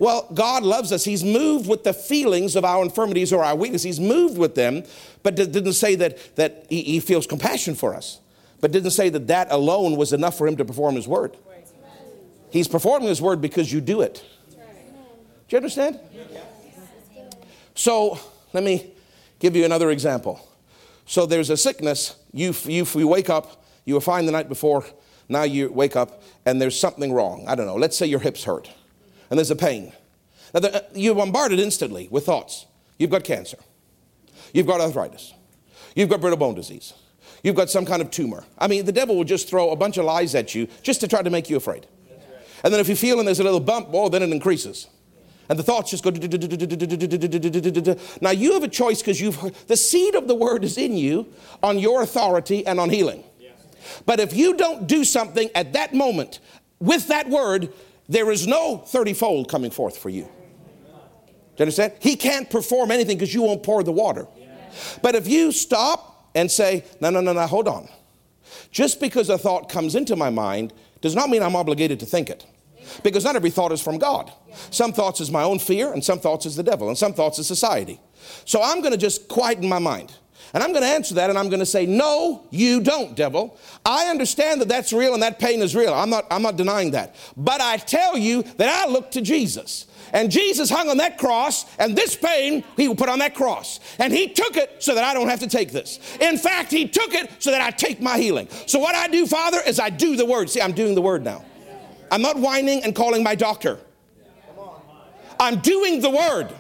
[0.01, 1.05] Well, God loves us.
[1.05, 3.85] He's moved with the feelings of our infirmities or our weakness.
[3.85, 4.83] He's moved with them,
[5.23, 8.19] but didn't say that, that he, he feels compassion for us.
[8.61, 11.37] But didn't say that that alone was enough for him to perform his word.
[12.51, 14.25] He's performing his word because you do it.
[15.51, 15.99] Do you understand?
[17.75, 18.21] So
[18.53, 18.93] let me
[19.41, 20.49] give you another example.
[21.07, 22.15] So there's a sickness.
[22.33, 24.85] You, you, you wake up, you were fine the night before,
[25.29, 27.47] now you wake up and there's something wrong.
[27.49, 27.75] I don't know.
[27.75, 28.71] Let's say your hips hurt
[29.29, 29.93] and there's a pain.
[30.55, 32.67] Now, the, uh, you're bombarded instantly with thoughts.
[32.97, 33.59] You've got cancer.
[34.55, 35.35] You've got arthritis.
[35.97, 36.95] You've got brittle bone disease.
[37.43, 38.45] You've got some kind of tumor.
[38.57, 41.09] I mean, the devil will just throw a bunch of lies at you just to
[41.09, 41.89] try to make you afraid.
[42.63, 44.87] And then if you feel and there's a little bump, well, then it increases.
[45.51, 46.11] And the thoughts just go.
[48.21, 51.27] Now you have a choice because you've the seed of the word is in you
[51.61, 53.25] on your authority and on healing.
[54.07, 56.39] But if you don't do something at that moment
[56.79, 57.73] with that word,
[58.09, 60.23] there is no 30 fold coming forth for you.
[60.23, 60.29] Do
[61.57, 61.95] you understand?
[61.99, 64.29] He can't perform anything because you won't pour the water.
[65.03, 67.89] But if you stop and say, no, no, no, no, hold on.
[68.71, 72.31] Just because a thought comes into my mind does not mean I'm obligated to think
[72.31, 72.47] it.
[73.03, 74.33] Because not every thought is from God.
[74.71, 77.39] Some thoughts is my own fear, and some thoughts is the devil, and some thoughts
[77.39, 78.01] is society.
[78.45, 80.13] So I'm going to just quieten my mind.
[80.53, 83.57] And I'm going to answer that and I'm going to say, No, you don't, devil.
[83.85, 85.95] I understand that that's real and that pain is real.
[85.95, 87.15] I'm not, I'm not denying that.
[87.37, 89.87] But I tell you that I look to Jesus.
[90.13, 93.79] And Jesus hung on that cross, and this pain he will put on that cross.
[94.01, 96.01] And he took it so that I don't have to take this.
[96.21, 98.49] In fact, he took it so that I take my healing.
[98.67, 100.51] So, what I do, Father, is I do the word.
[100.51, 101.45] See, I'm doing the word now.
[102.11, 103.79] I'm not whining and calling my doctor.
[105.39, 106.53] I'm doing the word.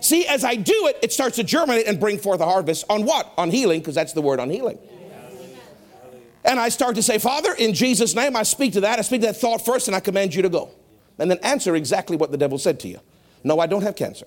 [0.00, 3.04] See, as I do it, it starts to germinate and bring forth a harvest on
[3.04, 3.32] what?
[3.36, 4.78] On healing, because that's the word on healing.
[6.44, 8.98] And I start to say, Father, in Jesus' name, I speak to that.
[8.98, 10.70] I speak to that thought first, and I command you to go.
[11.18, 13.00] And then answer exactly what the devil said to you.
[13.42, 14.26] No, I don't have cancer.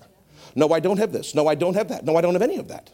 [0.54, 1.34] No, I don't have this.
[1.34, 2.04] No, I don't have that.
[2.04, 2.90] No, I don't have any of that.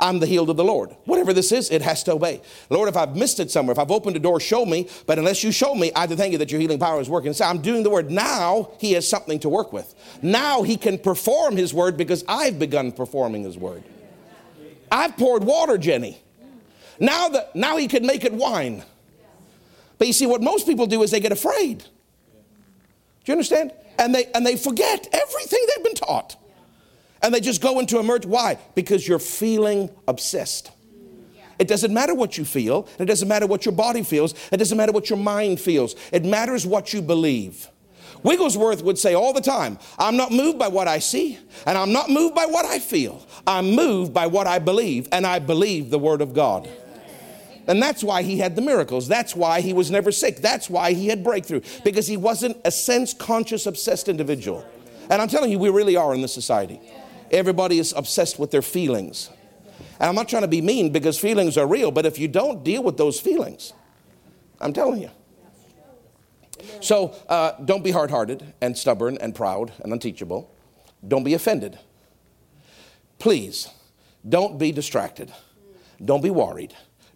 [0.00, 0.96] I'm the healed of the Lord.
[1.04, 2.40] Whatever this is, it has to obey.
[2.70, 4.88] Lord, if I've missed it somewhere, if I've opened a door, show me.
[5.06, 7.10] But unless you show me, I have to thank you that your healing power is
[7.10, 7.34] working.
[7.34, 8.10] So I'm doing the word.
[8.10, 9.94] Now he has something to work with.
[10.22, 13.84] Now he can perform his word because I've begun performing his word.
[14.90, 16.20] I've poured water, Jenny.
[16.98, 18.82] Now that now he can make it wine.
[19.98, 21.78] But you see, what most people do is they get afraid.
[21.80, 21.86] Do
[23.26, 23.72] you understand?
[23.98, 26.36] And they and they forget everything they've been taught
[27.22, 28.26] and they just go into a merge.
[28.26, 28.58] Why?
[28.74, 30.70] Because you're feeling obsessed.
[31.58, 32.88] It doesn't matter what you feel.
[32.98, 34.34] It doesn't matter what your body feels.
[34.50, 35.94] It doesn't matter what your mind feels.
[36.10, 37.68] It matters what you believe.
[38.22, 41.92] Wigglesworth would say all the time, I'm not moved by what I see, and I'm
[41.92, 43.26] not moved by what I feel.
[43.46, 46.68] I'm moved by what I believe, and I believe the Word of God.
[47.66, 49.06] And that's why he had the miracles.
[49.06, 50.38] That's why he was never sick.
[50.38, 54.66] That's why he had breakthrough, because he wasn't a sense conscious, obsessed individual.
[55.08, 56.80] And I'm telling you, we really are in this society.
[57.30, 59.30] Everybody is obsessed with their feelings.
[59.98, 62.64] And I'm not trying to be mean because feelings are real, but if you don't
[62.64, 63.72] deal with those feelings,
[64.60, 65.10] I'm telling you.
[66.80, 70.50] So uh, don't be hard hearted and stubborn and proud and unteachable.
[71.06, 71.78] Don't be offended.
[73.18, 73.68] Please,
[74.28, 75.32] don't be distracted.
[76.02, 76.74] Don't be worried.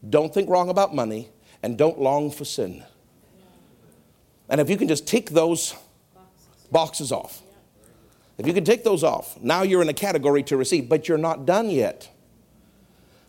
[0.09, 1.31] Don't think wrong about money
[1.63, 2.85] and don't long for sin.
[4.49, 5.75] And if you can just tick those
[6.71, 7.43] boxes off,
[8.39, 11.19] if you can take those off, now you're in a category to receive, but you're
[11.19, 12.11] not done yet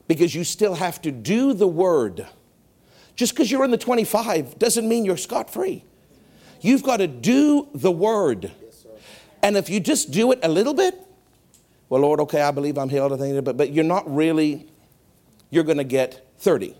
[0.08, 2.28] because you still have to do the word.
[3.16, 5.84] Just because you're in the 25 doesn't mean you're scot free.
[6.62, 8.52] You've got to do the word.
[9.44, 11.00] and if you just do it a little bit,
[11.90, 14.68] well, Lord, okay, I believe I'm healed, but, but you're not really,
[15.52, 16.76] you're going to get 30.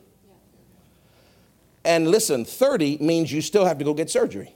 [1.84, 4.56] And listen, 30 means you still have to go get surgery.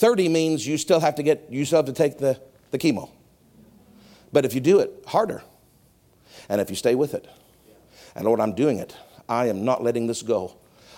[0.00, 2.40] 30 means you still have to get, you still have to take the,
[2.70, 3.10] the chemo.
[4.32, 5.42] But if you do it harder,
[6.48, 7.28] and if you stay with it,
[8.14, 8.96] and Lord, I'm doing it,
[9.28, 10.56] I am not letting this go.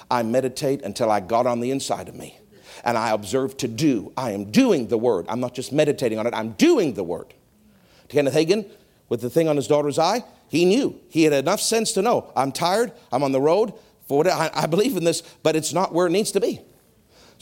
[0.09, 2.39] I meditate until I got on the inside of me.
[2.85, 4.13] and I observe to do.
[4.17, 5.27] I am doing the word.
[5.29, 7.35] I'm not just meditating on it, I'm doing the word.
[8.09, 8.71] To Kenneth Hagin,
[9.09, 11.01] with the thing on his daughter's eye, he knew.
[11.09, 13.75] He had enough sense to know I'm tired, I'm on the road,
[14.07, 16.61] for what, I, I believe in this, but it's not where it needs to be.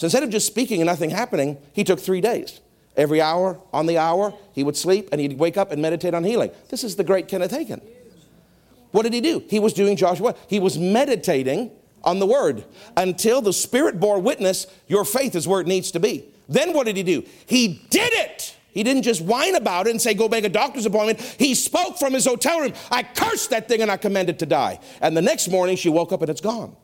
[0.01, 2.63] So instead of just speaking and nothing happening, he took three days.
[2.97, 6.25] Every hour, on the hour, he would sleep and he'd wake up and meditate on
[6.25, 6.53] healing.
[6.71, 7.83] This is the great Kenneth Hagin.
[8.93, 9.45] What did he do?
[9.51, 10.35] He was doing Joshua.
[10.47, 11.71] He was meditating
[12.03, 12.65] on the word
[12.97, 16.25] until the Spirit bore witness your faith is where it needs to be.
[16.49, 17.23] Then what did he do?
[17.45, 18.57] He did it.
[18.73, 21.21] He didn't just whine about it and say, go make a doctor's appointment.
[21.21, 22.73] He spoke from his hotel room.
[22.91, 24.81] I cursed that thing and I commanded it to die.
[25.03, 26.75] And the next morning she woke up and it's gone.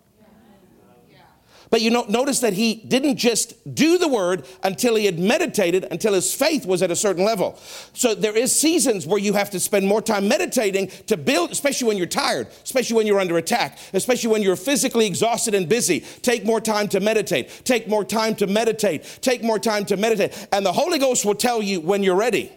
[1.71, 5.87] But you know, notice that he didn't just do the word until he had meditated,
[5.91, 7.59] until his faith was at a certain level.
[7.93, 11.89] So there is seasons where you have to spend more time meditating to build, especially
[11.89, 16.01] when you're tired, especially when you're under attack, especially when you're physically exhausted and busy.
[16.23, 17.63] Take more time to meditate.
[17.65, 19.19] Take more time to meditate.
[19.21, 20.49] Take more time to meditate.
[20.53, 22.53] And the Holy Ghost will tell you when you're ready.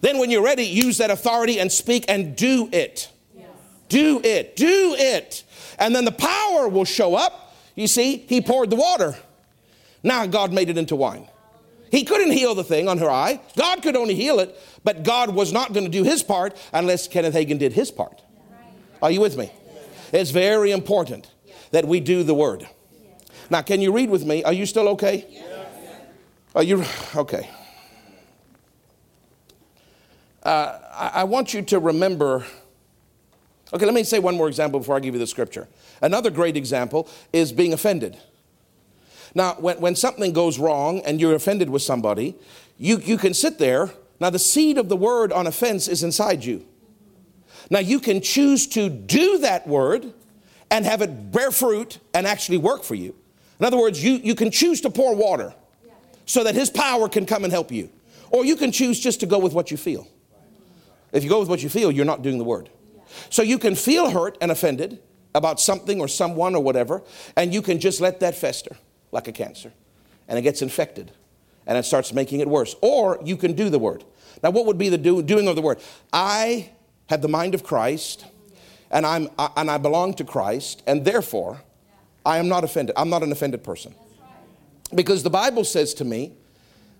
[0.00, 3.10] Then when you're ready, use that authority and speak and do it.
[3.36, 3.46] Yes.
[3.88, 4.56] Do it.
[4.56, 5.44] Do it.
[5.78, 9.16] And then the power will show up you see, he poured the water.
[10.02, 11.28] Now God made it into wine.
[11.90, 13.40] He couldn't heal the thing on her eye.
[13.56, 17.06] God could only heal it, but God was not going to do his part unless
[17.06, 18.22] Kenneth Hagin did his part.
[19.02, 19.52] Are you with me?
[20.12, 21.30] It's very important
[21.70, 22.66] that we do the word.
[23.50, 24.42] Now, can you read with me?
[24.44, 25.26] Are you still okay?
[26.54, 27.50] Are you okay?
[30.42, 32.44] Uh, I, I want you to remember.
[33.72, 35.66] Okay, let me say one more example before I give you the scripture.
[36.02, 38.18] Another great example is being offended.
[39.34, 42.34] Now, when, when something goes wrong and you're offended with somebody,
[42.76, 43.90] you, you can sit there.
[44.20, 46.66] Now, the seed of the word on offense is inside you.
[47.70, 50.12] Now, you can choose to do that word
[50.70, 53.14] and have it bear fruit and actually work for you.
[53.58, 55.54] In other words, you, you can choose to pour water
[56.26, 57.90] so that his power can come and help you.
[58.30, 60.08] Or you can choose just to go with what you feel.
[61.12, 62.68] If you go with what you feel, you're not doing the word.
[63.30, 65.00] So you can feel hurt and offended,
[65.34, 67.02] about something or someone or whatever,
[67.36, 68.76] and you can just let that fester
[69.12, 69.72] like a cancer.
[70.28, 71.12] And it gets infected
[71.66, 72.74] and it starts making it worse.
[72.80, 74.04] Or you can do the word.
[74.42, 75.80] Now, what would be the do, doing of the word?
[76.12, 76.70] I
[77.08, 78.26] have the mind of Christ
[78.90, 81.62] and, I'm, I, and I belong to Christ, and therefore
[82.26, 82.94] I am not offended.
[82.98, 83.94] I'm not an offended person.
[84.94, 86.34] Because the Bible says to me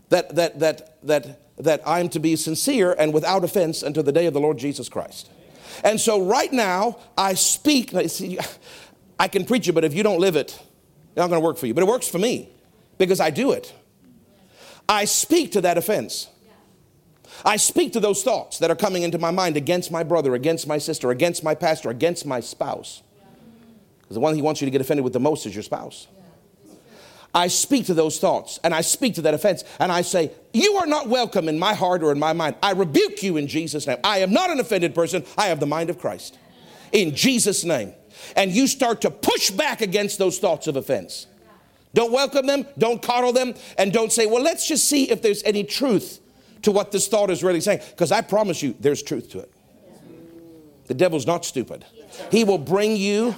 [0.08, 4.24] that, that, that, that, that I'm to be sincere and without offense until the day
[4.24, 5.28] of the Lord Jesus Christ.
[5.84, 7.94] And so right now, I speak.
[9.18, 11.58] I can preach it, but if you don't live it, it's not going to work
[11.58, 11.74] for you.
[11.74, 12.48] But it works for me
[12.98, 13.72] because I do it.
[14.88, 16.28] I speak to that offense.
[17.44, 20.66] I speak to those thoughts that are coming into my mind against my brother, against
[20.66, 23.02] my sister, against my pastor, against my spouse.
[24.00, 26.06] Because the one he wants you to get offended with the most is your spouse.
[27.34, 30.74] I speak to those thoughts and I speak to that offense and I say, You
[30.76, 32.56] are not welcome in my heart or in my mind.
[32.62, 33.98] I rebuke you in Jesus' name.
[34.04, 35.24] I am not an offended person.
[35.38, 36.38] I have the mind of Christ.
[36.92, 37.94] In Jesus' name.
[38.36, 41.26] And you start to push back against those thoughts of offense.
[41.94, 45.42] Don't welcome them, don't coddle them, and don't say, Well, let's just see if there's
[45.44, 46.20] any truth
[46.62, 47.80] to what this thought is really saying.
[47.90, 49.52] Because I promise you, there's truth to it.
[50.86, 51.84] The devil's not stupid.
[52.30, 53.34] He will bring you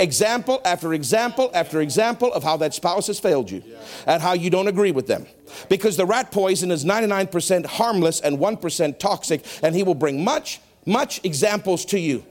[0.00, 3.62] example after example after example of how that spouse has failed you
[4.06, 5.26] and how you don't agree with them.
[5.68, 10.60] Because the rat poison is 99% harmless and 1% toxic, and he will bring much,
[10.86, 12.24] much examples to you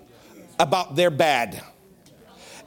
[0.59, 1.61] about their bad.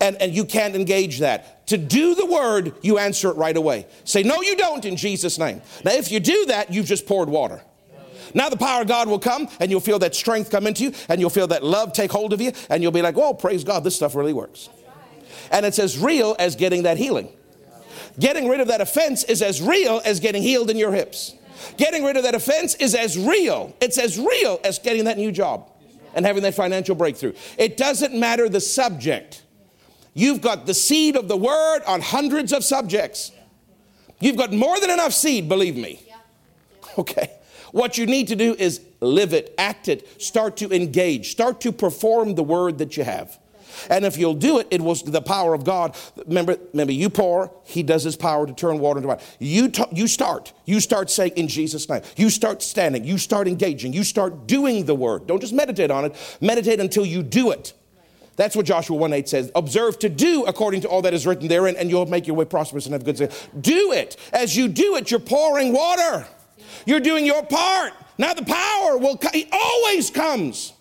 [0.00, 1.66] And, and you can't engage that.
[1.68, 3.86] To do the word, you answer it right away.
[4.04, 5.60] Say, No, you don't in Jesus' name.
[5.84, 7.60] Now, if you do that, you've just poured water.
[8.34, 10.92] Now the power of God will come and you'll feel that strength come into you
[11.08, 13.64] and you'll feel that love take hold of you and you'll be like, oh, praise
[13.64, 14.68] God, this stuff really works.
[15.50, 17.28] And it's as real as getting that healing.
[18.18, 21.34] Getting rid of that offense is as real as getting healed in your hips.
[21.76, 23.74] Getting rid of that offense is as real.
[23.80, 25.70] It's as real as getting that new job
[26.14, 27.34] and having that financial breakthrough.
[27.58, 29.42] It doesn't matter the subject.
[30.14, 33.32] You've got the seed of the word on hundreds of subjects.
[34.20, 36.02] You've got more than enough seed, believe me.
[36.98, 37.30] Okay.
[37.72, 41.72] What you need to do is live it, act it, start to engage, start to
[41.72, 43.38] perform the word that you have.
[43.88, 45.96] And if you'll do it, it was the power of God.
[46.26, 49.20] Remember, remember, you pour, He does His power to turn water into wine.
[49.38, 50.52] You, t- you start.
[50.64, 52.02] You start saying in Jesus' name.
[52.16, 53.04] You start standing.
[53.04, 53.92] You start engaging.
[53.92, 55.26] You start doing the word.
[55.26, 56.38] Don't just meditate on it.
[56.40, 57.74] Meditate until you do it.
[58.36, 59.52] That's what Joshua 1 8 says.
[59.54, 62.46] Observe to do according to all that is written therein, and you'll make your way
[62.46, 63.48] prosperous and have good success.
[63.60, 64.16] Do it.
[64.32, 66.26] As you do it, you're pouring water.
[66.86, 67.92] You're doing your part.
[68.16, 70.72] Now the power will, it always comes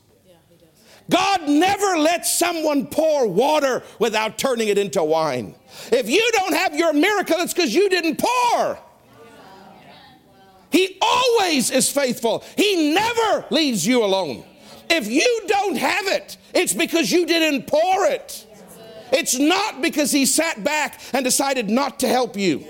[1.09, 5.55] God never lets someone pour water without turning it into wine.
[5.91, 8.79] If you don't have your miracle, it's because you didn't pour.
[10.71, 12.43] He always is faithful.
[12.55, 14.43] He never leaves you alone.
[14.89, 18.45] If you don't have it, it's because you didn't pour it.
[19.11, 22.65] It's not because he sat back and decided not to help you.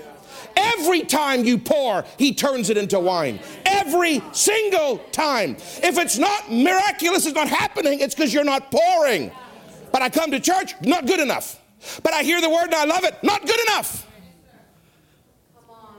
[0.60, 3.40] Every time you pour, he turns it into wine.
[3.64, 5.56] Every single time.
[5.82, 9.32] If it's not miraculous, it's not happening, it's because you're not pouring.
[9.92, 11.60] But I come to church, not good enough.
[12.02, 14.06] But I hear the word and I love it, not good enough.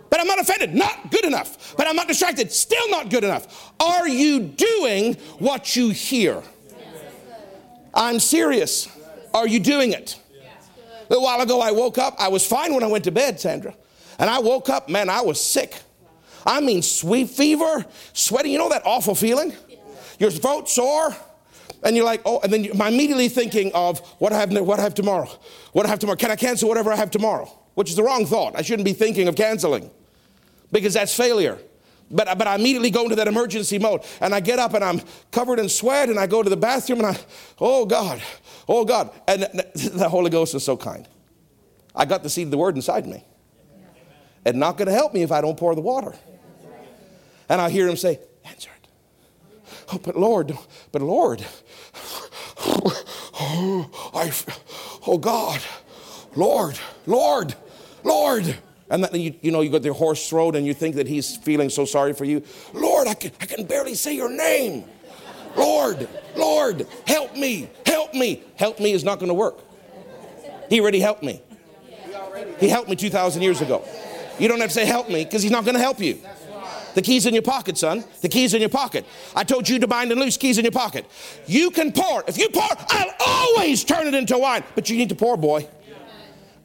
[0.10, 1.76] But I'm not offended, not good enough.
[1.78, 3.72] But I'm not distracted, still not good enough.
[3.80, 6.44] Are you doing what you hear?
[7.94, 8.88] I'm serious.
[9.34, 10.20] Are you doing it?
[11.10, 12.16] A little while ago, I woke up.
[12.20, 13.74] I was fine when I went to bed, Sandra.
[14.22, 15.76] And I woke up, man, I was sick.
[16.46, 18.52] I mean, sweet fever, sweating.
[18.52, 19.52] You know that awful feeling?
[20.20, 21.16] Your throat sore.
[21.84, 24.84] And you're like, oh, and then I'm immediately thinking of what I have, what I
[24.84, 25.28] have tomorrow.
[25.74, 26.18] What I have tomorrow.
[26.18, 27.52] Can I cancel whatever I have tomorrow?
[27.74, 28.56] Which is the wrong thought.
[28.56, 29.90] I shouldn't be thinking of canceling
[30.72, 31.58] because that's failure.
[32.12, 35.02] But, but I immediately go into that emergency mode and I get up and I'm
[35.32, 37.20] covered in sweat and I go to the bathroom and I,
[37.60, 38.22] oh God,
[38.70, 39.10] oh God.
[39.28, 39.44] And
[39.74, 41.08] the Holy Ghost is so kind.
[41.96, 43.26] I got the seed of the word inside me.
[44.46, 46.14] And not going to help me if I don't pour the water.
[47.50, 48.90] And I hear him say, answer it.
[49.92, 50.58] Oh, but Lord,
[50.92, 51.46] but Lord,
[52.66, 54.32] oh, I,
[55.06, 55.62] oh God,
[56.36, 57.56] Lord, Lord,
[58.04, 58.58] Lord.
[58.90, 61.38] And then you, you know, you got the hoarse throat and you think that he's
[61.38, 62.44] feeling so sorry for you.
[62.74, 64.86] Lord, I can, I can barely say your name.
[65.56, 68.44] Lord, Lord, help me, help me.
[68.56, 69.60] Help me is not going to work.
[70.70, 71.42] He already helped me.
[72.60, 73.84] He helped me 2,000 years ago.
[74.40, 76.20] You don't have to say help me because he's not going to help you.
[76.94, 78.04] The key's in your pocket, son.
[78.22, 79.06] The key's in your pocket.
[79.36, 81.06] I told you to bind and loose, keys in your pocket.
[81.48, 82.24] You can pour.
[82.28, 84.64] If you pour, I'll always turn it into wine.
[84.76, 85.68] But you need to pour, boy.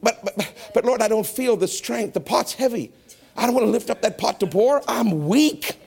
[0.03, 2.15] But, but, but Lord, I don't feel the strength.
[2.15, 2.93] The pot's heavy.
[3.37, 4.83] I don't want to lift up that pot to pour.
[4.89, 5.79] I'm weak.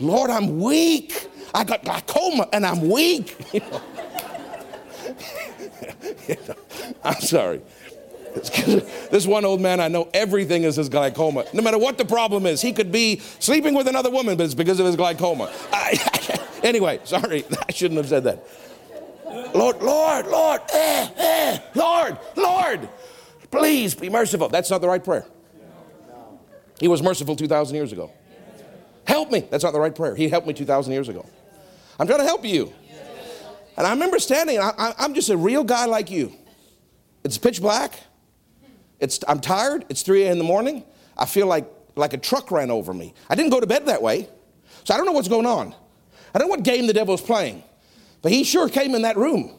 [0.00, 1.28] Lord, I'm weak.
[1.54, 3.36] I got glaucoma and I'm weak.
[7.04, 7.62] I'm sorry.
[9.10, 11.44] This one old man I know, everything is his glaucoma.
[11.52, 14.54] No matter what the problem is, he could be sleeping with another woman, but it's
[14.54, 15.52] because of his glaucoma.
[15.72, 18.46] I, anyway, sorry, I shouldn't have said that.
[19.54, 22.88] Lord, Lord, Lord, eh, eh, Lord, Lord,
[23.50, 24.48] please be merciful.
[24.48, 25.26] That's not the right prayer.
[26.80, 28.12] He was merciful 2,000 years ago.
[29.04, 29.40] Help me.
[29.40, 30.14] That's not the right prayer.
[30.14, 31.26] He helped me 2,000 years ago.
[31.98, 32.72] I'm trying to help you.
[33.76, 36.32] And I remember standing, I, am just a real guy like you.
[37.24, 37.98] It's pitch black.
[39.00, 39.84] It's, I'm tired.
[39.88, 40.32] It's 3 a.m.
[40.32, 40.84] in the morning.
[41.16, 43.14] I feel like, like a truck ran over me.
[43.28, 44.28] I didn't go to bed that way.
[44.84, 45.74] So I don't know what's going on.
[46.34, 47.62] I don't know what game the devil's playing.
[48.22, 49.54] But he sure came in that room.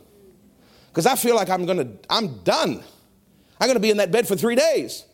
[0.87, 2.83] Because I feel like I'm going to, I'm done.
[3.59, 5.05] I'm going to be in that bed for three days.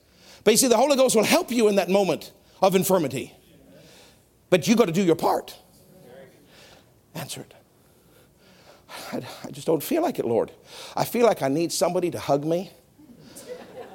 [0.44, 3.34] But you see, the Holy Ghost will help you in that moment of infirmity.
[4.50, 5.58] But you got to do your part.
[7.14, 7.54] Answer it.
[9.12, 10.52] I, I just don't feel like it, Lord.
[10.96, 12.72] I feel like I need somebody to hug me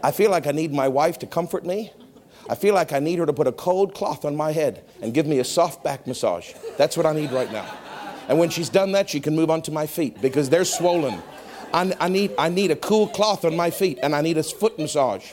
[0.02, 1.92] I feel like I need my wife to comfort me.
[2.48, 5.14] I feel like I need her to put a cold cloth on my head and
[5.14, 6.52] give me a soft back massage.
[6.76, 7.66] That's what I need right now.
[8.28, 11.20] And when she's done that, she can move on to my feet because they're swollen.
[11.72, 14.42] I, I, need, I need a cool cloth on my feet and I need a
[14.42, 15.32] foot massage.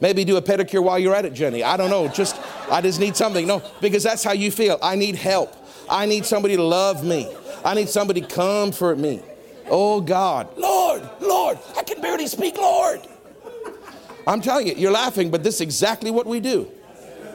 [0.00, 1.62] Maybe do a pedicure while you're at it, Jenny.
[1.62, 2.08] I don't know.
[2.08, 2.38] Just,
[2.70, 3.46] I just need something.
[3.46, 4.78] No, because that's how you feel.
[4.82, 5.54] I need help.
[5.88, 7.32] I need somebody to love me.
[7.64, 9.22] I need somebody to comfort me.
[9.68, 13.00] Oh God, Lord, Lord, I can barely speak, Lord.
[14.26, 16.70] I'm telling you, you're laughing, but this is exactly what we do.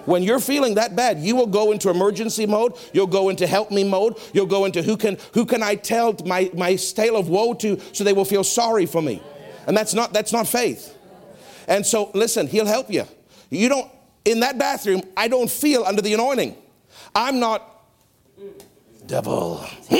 [0.05, 2.73] When you're feeling that bad, you will go into emergency mode.
[2.93, 4.17] You'll go into help me mode.
[4.33, 7.79] You'll go into who can who can I tell my, my tale of woe to
[7.93, 9.21] so they will feel sorry for me.
[9.67, 10.97] And that's not that's not faith.
[11.67, 13.05] And so listen, he'll help you.
[13.49, 13.91] You don't
[14.25, 16.55] in that bathroom, I don't feel under the anointing.
[17.13, 17.67] I'm not
[19.05, 19.65] devil.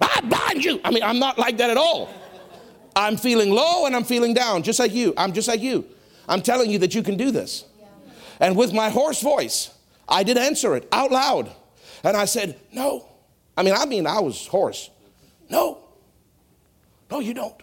[0.00, 0.80] I bind you.
[0.84, 2.08] I mean, I'm not like that at all.
[2.94, 5.12] I'm feeling low and I'm feeling down, just like you.
[5.16, 5.84] I'm just like you.
[6.28, 7.64] I'm telling you that you can do this.
[8.40, 9.70] And with my hoarse voice,
[10.08, 11.50] I did answer it out loud.
[12.04, 13.08] And I said, No.
[13.56, 14.90] I mean, I mean, I was hoarse.
[15.48, 15.78] No.
[17.10, 17.58] No, you don't.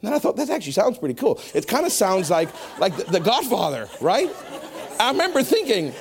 [0.00, 1.40] And then I thought, that actually sounds pretty cool.
[1.54, 4.30] It kind of sounds like, like the, the Godfather, right?
[5.00, 5.92] I remember thinking,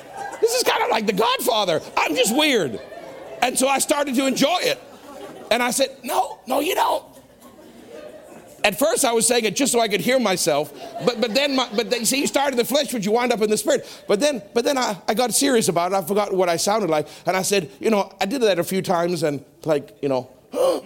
[0.42, 1.82] this is kind of like the Godfather.
[1.96, 2.80] I'm just weird.
[3.42, 4.80] And so I started to enjoy it.
[5.50, 7.06] And I said, No, no, you don't.
[8.68, 10.74] At first, I was saying it just so I could hear myself,
[11.06, 13.50] but but then my, but see, you started the flesh, but you wind up in
[13.50, 13.88] the spirit.
[14.10, 15.96] But then but then I, I got serious about it.
[15.96, 18.66] I forgot what I sounded like, and I said, you know, I did that a
[18.66, 20.82] few times, and like you know, I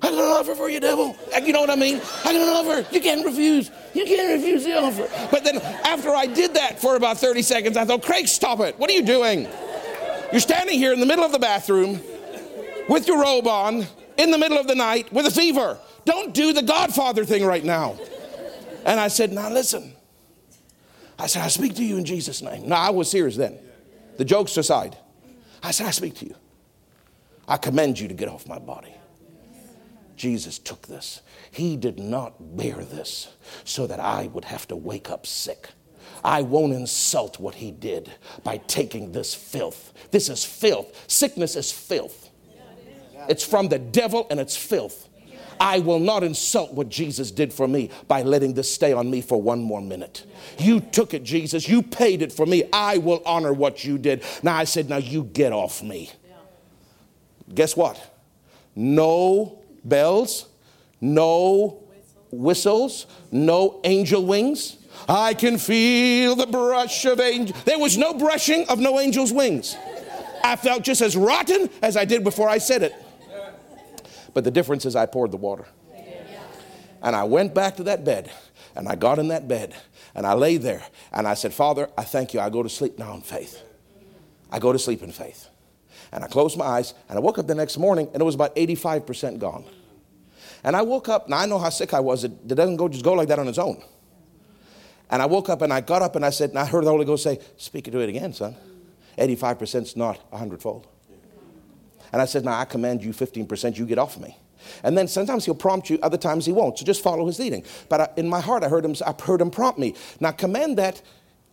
[0.00, 1.14] got an offer for you, devil.
[1.44, 2.00] You know what I mean?
[2.24, 2.94] I got an offer.
[2.94, 3.70] You can't refuse.
[3.92, 5.06] You can't refuse the offer.
[5.30, 8.78] But then after I did that for about 30 seconds, I thought, Craig, stop it.
[8.78, 9.46] What are you doing?
[10.32, 12.00] You're standing here in the middle of the bathroom
[12.88, 15.78] with your robe on in the middle of the night with a fever.
[16.06, 17.98] Don't do the Godfather thing right now.
[18.86, 19.92] And I said, Now listen.
[21.18, 22.68] I said, I speak to you in Jesus' name.
[22.68, 23.58] Now I was serious then.
[24.16, 24.96] The jokes aside.
[25.62, 26.34] I said, I speak to you.
[27.48, 28.94] I commend you to get off my body.
[30.16, 31.22] Jesus took this.
[31.50, 33.28] He did not bear this
[33.64, 35.68] so that I would have to wake up sick.
[36.24, 38.12] I won't insult what he did
[38.44, 39.92] by taking this filth.
[40.10, 41.04] This is filth.
[41.10, 42.30] Sickness is filth.
[43.28, 45.05] It's from the devil and it's filth.
[45.60, 49.20] I will not insult what Jesus did for me by letting this stay on me
[49.20, 50.24] for one more minute.
[50.58, 51.68] You took it, Jesus.
[51.68, 52.64] You paid it for me.
[52.72, 54.22] I will honor what you did.
[54.42, 56.10] Now I said, Now you get off me.
[57.54, 58.14] Guess what?
[58.74, 60.46] No bells,
[61.00, 61.82] no
[62.30, 64.78] whistles, no angel wings.
[65.08, 67.56] I can feel the brush of angel.
[67.64, 69.76] There was no brushing of no angel's wings.
[70.42, 72.94] I felt just as rotten as I did before I said it.
[74.36, 75.64] But the difference is I poured the water.
[77.02, 78.30] And I went back to that bed
[78.74, 79.74] and I got in that bed
[80.14, 82.40] and I lay there and I said, Father, I thank you.
[82.40, 83.62] I go to sleep now in faith.
[84.50, 85.48] I go to sleep in faith.
[86.12, 88.34] And I closed my eyes and I woke up the next morning and it was
[88.34, 89.64] about 85% gone.
[90.62, 92.24] And I woke up, now I know how sick I was.
[92.24, 93.82] It, it doesn't go, just go like that on its own.
[95.08, 96.90] And I woke up and I got up and I said, and I heard the
[96.90, 98.54] Holy Ghost say, Speak to it again, son.
[99.16, 100.88] 85% is not a hundredfold.
[102.12, 104.36] And I said, Now I command you 15%, you get off me.
[104.82, 106.78] And then sometimes he'll prompt you, other times he won't.
[106.78, 107.64] So just follow his leading.
[107.88, 108.96] But I, in my heart, I heard him.
[109.06, 109.94] I heard him prompt me.
[110.18, 111.02] Now command that.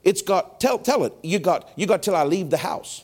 [0.03, 0.59] It's got.
[0.59, 1.13] Tell tell it.
[1.21, 1.69] You got.
[1.75, 3.03] You got till I leave the house.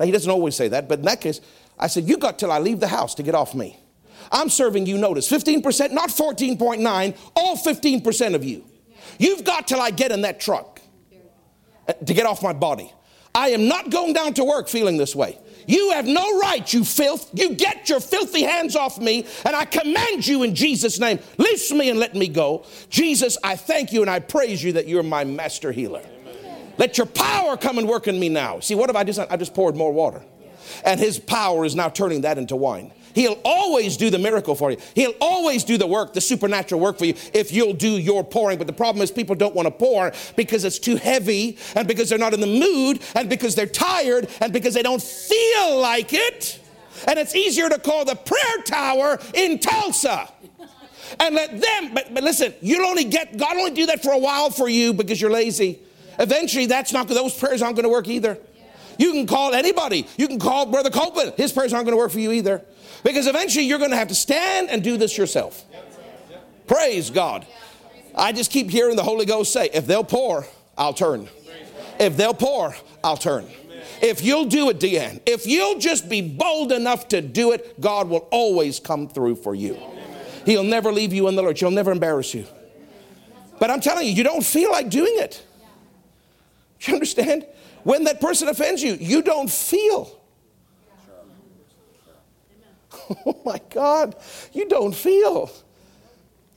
[0.00, 1.40] Now he doesn't always say that, but in that case,
[1.78, 3.78] I said, you got till I leave the house to get off me.
[4.32, 8.64] I'm serving you notice 15%, not 14.9, all 15% of you.
[9.18, 10.80] You've got till I get in that truck
[11.88, 12.92] uh, to get off my body.
[13.34, 15.38] I am not going down to work feeling this way.
[15.70, 17.30] You have no right, you filth.
[17.32, 21.70] You get your filthy hands off me, and I command you in Jesus' name, loose
[21.70, 22.64] me and let me go.
[22.88, 26.02] Jesus, I thank you and I praise you that you're my master healer.
[26.76, 28.58] Let your power come and work in me now.
[28.58, 30.24] See, what have I just I just poured more water.
[30.84, 32.90] And his power is now turning that into wine.
[33.14, 34.78] He'll always do the miracle for you.
[34.94, 38.58] He'll always do the work, the supernatural work for you if you'll do your pouring.
[38.58, 42.08] But the problem is people don't want to pour because it's too heavy and because
[42.08, 46.12] they're not in the mood and because they're tired and because they don't feel like
[46.12, 46.60] it.
[47.06, 50.28] And it's easier to call the prayer tower in Tulsa
[51.18, 54.18] and let them, but, but listen, you'll only get, God only do that for a
[54.18, 55.80] while for you because you're lazy.
[56.18, 58.38] Eventually, that's not, those prayers aren't going to work either.
[58.98, 60.06] You can call anybody.
[60.18, 61.32] You can call Brother Copeland.
[61.36, 62.62] His prayers aren't going to work for you either.
[63.02, 65.64] Because eventually you're going to have to stand and do this yourself.
[66.66, 67.46] Praise God.
[68.14, 70.46] I just keep hearing the Holy Ghost say, if they'll pour,
[70.76, 71.28] I'll turn.
[71.98, 73.46] If they'll pour, I'll turn.
[74.02, 78.08] If you'll do it, Deanne, if you'll just be bold enough to do it, God
[78.08, 79.78] will always come through for you.
[80.46, 81.60] He'll never leave you in the lurch.
[81.60, 82.46] He'll never embarrass you.
[83.58, 85.46] But I'm telling you, you don't feel like doing it.
[86.80, 87.46] You understand?
[87.82, 90.19] When that person offends you, you don't feel.
[93.26, 94.14] Oh my God,
[94.52, 95.50] you don't feel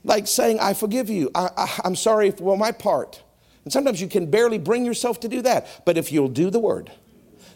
[0.04, 1.30] like saying, I forgive you.
[1.34, 3.22] I, am sorry for my part.
[3.64, 5.66] And sometimes you can barely bring yourself to do that.
[5.84, 6.92] But if you'll do the word,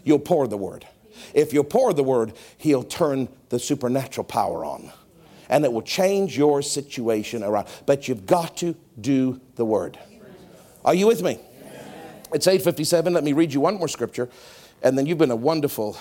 [0.03, 0.85] you'll pour the word.
[1.33, 4.91] If you'll pour the word, he'll turn the supernatural power on.
[5.47, 7.67] And it will change your situation around.
[7.85, 9.97] But you've got to do the word.
[10.83, 11.39] Are you with me?
[12.33, 13.13] It's 857.
[13.13, 14.29] Let me read you one more scripture.
[14.81, 15.97] And then you've been a wonderful,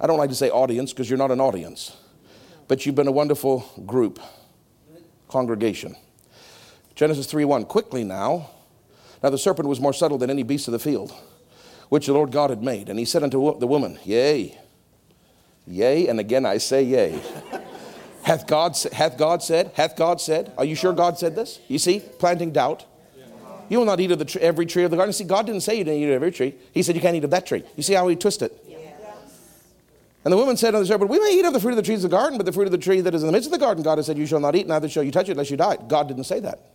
[0.00, 1.96] I don't like to say audience because you're not an audience,
[2.68, 4.20] but you've been a wonderful group,
[5.28, 5.96] congregation.
[6.94, 7.64] Genesis 3 1.
[7.64, 8.50] Quickly now.
[9.22, 11.12] Now the serpent was more subtle than any beast of the field,
[11.88, 12.88] which the Lord God had made.
[12.88, 14.56] And he said unto the woman, Yea,
[15.66, 17.20] yea, and again I say yea.
[18.22, 19.72] hath, God, hath God said?
[19.74, 20.52] Hath God said?
[20.56, 21.58] Are you sure God said this?
[21.66, 22.84] You see, planting doubt.
[23.68, 25.12] You will not eat of the tree, every tree of the garden.
[25.12, 26.54] See, God didn't say you didn't eat of every tree.
[26.72, 27.64] He said you can't eat of that tree.
[27.76, 28.64] You see how he twisted it?
[30.24, 31.82] And the woman said unto the serpent, We may eat of the fruit of the
[31.82, 33.46] trees of the garden, but the fruit of the tree that is in the midst
[33.46, 35.36] of the garden, God has said, You shall not eat, neither shall you touch it,
[35.36, 35.76] lest you die.
[35.76, 36.72] God didn't say that.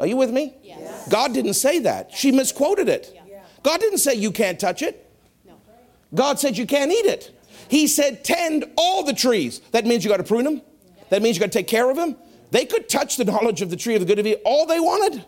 [0.00, 0.54] Are you with me?
[0.62, 1.08] Yes.
[1.08, 2.12] God didn't say that.
[2.12, 3.12] She misquoted it.
[3.14, 3.40] Yeah.
[3.62, 5.10] God didn't say you can't touch it.
[5.44, 5.54] No.
[6.14, 7.34] God said you can't eat it.
[7.68, 9.60] He said tend all the trees.
[9.72, 10.62] That means you got to prune them.
[11.10, 12.16] That means you got to take care of them.
[12.50, 14.80] They could touch the knowledge of the tree of the good of evil all they
[14.80, 15.24] wanted.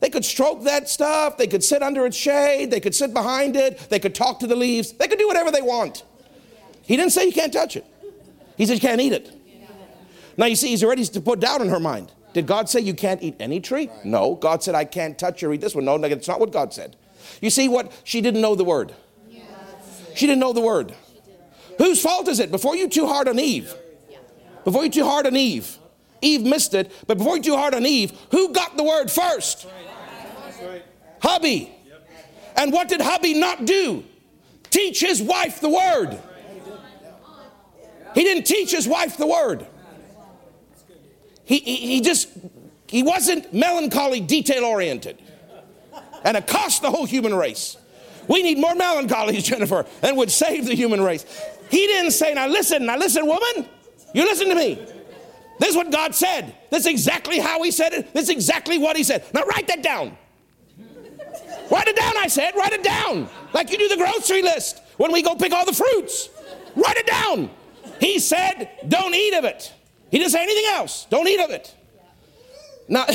[0.00, 1.36] They could stroke that stuff.
[1.36, 2.70] They could sit under its shade.
[2.70, 3.78] They could sit behind it.
[3.90, 4.92] They could talk to the leaves.
[4.92, 6.04] They could do whatever they want.
[6.82, 7.84] He didn't say you can't touch it.
[8.56, 9.30] He said, You can't eat it.
[10.36, 12.12] Now you see, he's already to put doubt in her mind.
[12.32, 13.90] Did God say you can't eat any tree?
[14.04, 14.36] No.
[14.36, 15.84] God said, I can't touch or eat this one.
[15.84, 16.94] No, no, it's not what God said.
[17.40, 17.92] You see what?
[18.04, 18.94] She didn't know the word.
[20.14, 20.94] She didn't know the word.
[21.78, 22.50] Whose fault is it?
[22.50, 23.72] Before you too hard on Eve,
[24.64, 25.78] before you too hard on Eve,
[26.20, 29.66] Eve missed it, but before you too hard on Eve, who got the word first?
[31.20, 31.74] Hubby.
[32.56, 34.04] And what did hubby not do?
[34.70, 36.18] Teach his wife the word.
[38.14, 39.66] He didn't teach his wife the word.
[41.44, 42.28] He, he, he just,
[42.88, 45.22] he wasn't melancholy, detail oriented
[46.24, 47.76] and accost the whole human race.
[48.26, 51.24] We need more melancholies, Jennifer, and would save the human race.
[51.70, 53.68] He didn't say, now listen, now listen, woman,
[54.14, 54.74] you listen to me.
[55.58, 56.54] This is what God said.
[56.70, 58.12] This is exactly how He said it.
[58.12, 59.24] This is exactly what He said.
[59.34, 60.16] Now write that down.
[61.70, 62.54] Write it down, I said.
[62.56, 63.28] Write it down.
[63.52, 66.28] Like you do the grocery list when we go pick all the fruits.
[66.76, 67.50] Write it down.
[68.00, 69.72] He said, don't eat of it.
[70.10, 71.06] He didn't say anything else.
[71.10, 71.74] Don't eat of it.
[72.88, 73.04] Now,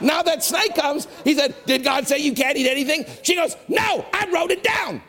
[0.00, 3.06] now that snake comes, he said, Did God say you can't eat anything?
[3.22, 5.00] She goes, No, I wrote it down.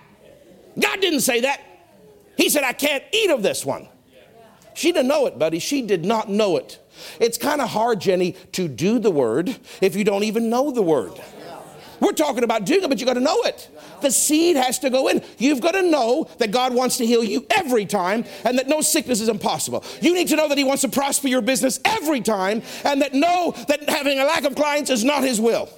[0.80, 1.62] God didn't say that.
[2.38, 3.90] He said, I can't eat of this one.
[4.74, 5.60] She didn't know it, buddy.
[5.60, 6.80] She did not know it.
[7.20, 10.82] It's kind of hard, Jenny, to do the word if you don't even know the
[10.82, 11.14] word.
[12.00, 13.70] We're talking about doing it, but you got to know it.
[14.02, 15.24] The seed has to go in.
[15.38, 18.82] You've got to know that God wants to heal you every time and that no
[18.82, 19.84] sickness is impossible.
[20.02, 23.14] You need to know that He wants to prosper your business every time and that
[23.14, 25.70] know that having a lack of clients is not His will.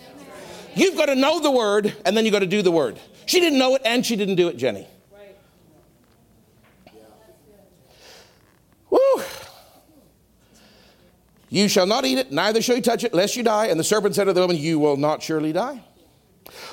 [0.76, 3.00] You've got to know the word and then you've got to do the word.
[3.26, 4.88] She didn't know it and she didn't do it, Jenny.
[11.50, 13.68] You shall not eat it, neither shall you touch it, lest you die.
[13.68, 15.82] And the serpent said to the woman, You will not surely die.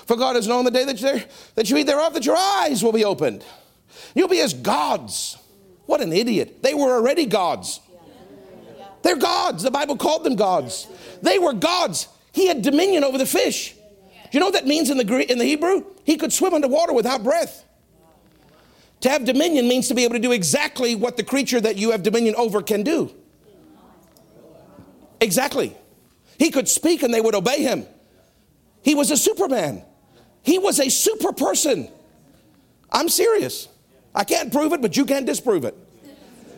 [0.07, 1.22] For God has known the day that you,
[1.55, 3.45] that you eat thereof, that your eyes will be opened.
[4.14, 5.39] You'll be as gods.
[5.87, 6.62] What an idiot.
[6.62, 7.81] They were already gods.
[9.03, 9.62] They're gods.
[9.62, 10.89] The Bible called them gods.
[11.22, 12.09] They were gods.
[12.33, 13.75] He had dominion over the fish.
[13.75, 15.85] Do you know what that means in the, Greek, in the Hebrew?
[16.05, 17.64] He could swim underwater without breath.
[19.03, 21.91] To have dominion means to be able to do exactly what the creature that you
[21.91, 23.14] have dominion over can do.
[25.20, 25.76] Exactly.
[26.38, 27.86] He could speak and they would obey him.
[28.82, 29.82] He was a superman.
[30.42, 31.88] He was a super person.
[32.90, 33.68] I'm serious.
[34.14, 35.74] I can't prove it, but you can't disprove it.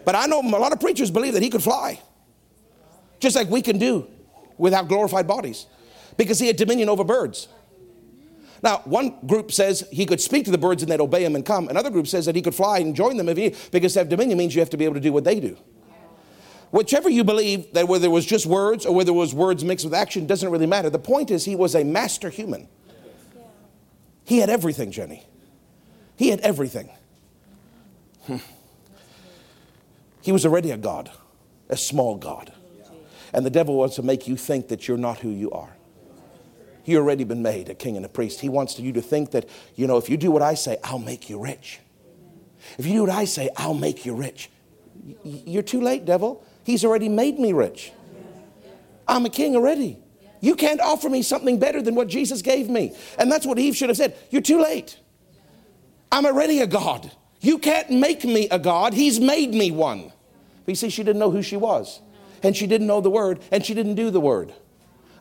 [0.05, 2.01] But I know a lot of preachers believe that he could fly,
[3.19, 4.07] just like we can do
[4.59, 5.67] without glorified bodies,
[6.17, 7.49] because he had dominion over birds.
[8.63, 11.45] Now, one group says he could speak to the birds and they'd obey him and
[11.45, 11.69] come.
[11.69, 14.09] Another group says that he could fly and join them if he, because to have
[14.09, 15.57] dominion means you have to be able to do what they do.
[16.71, 19.85] Whichever you believe, that whether it was just words or whether it was words mixed
[19.85, 20.91] with action, doesn't really matter.
[20.91, 22.69] The point is, he was a master human.
[24.25, 25.25] He had everything, Jenny.
[26.17, 26.91] He had everything.
[28.27, 28.39] Hmm.
[30.23, 31.11] He was already a God,
[31.69, 32.53] a small God.
[33.33, 35.77] And the devil wants to make you think that you're not who you are.
[36.85, 38.41] You've already been made a king and a priest.
[38.41, 40.99] He wants you to think that, you know, if you do what I say, I'll
[40.99, 41.81] make you rich.
[42.79, 44.51] If you do what I say, I'll make you rich.
[45.23, 46.45] You're too late, devil.
[46.67, 47.93] He's already made me rich.
[49.07, 50.01] I'm a king already.
[50.41, 52.93] You can't offer me something better than what Jesus gave me.
[53.21, 54.17] And that's what Eve should have said.
[54.31, 54.99] You're too late.
[56.11, 57.13] I'm already a God.
[57.41, 58.95] You can't make me a God.
[58.95, 60.13] He's made me one.
[60.65, 62.01] But you see, she didn't know who she was.
[62.43, 63.39] And she didn't know the word.
[63.53, 64.53] And she didn't do the word.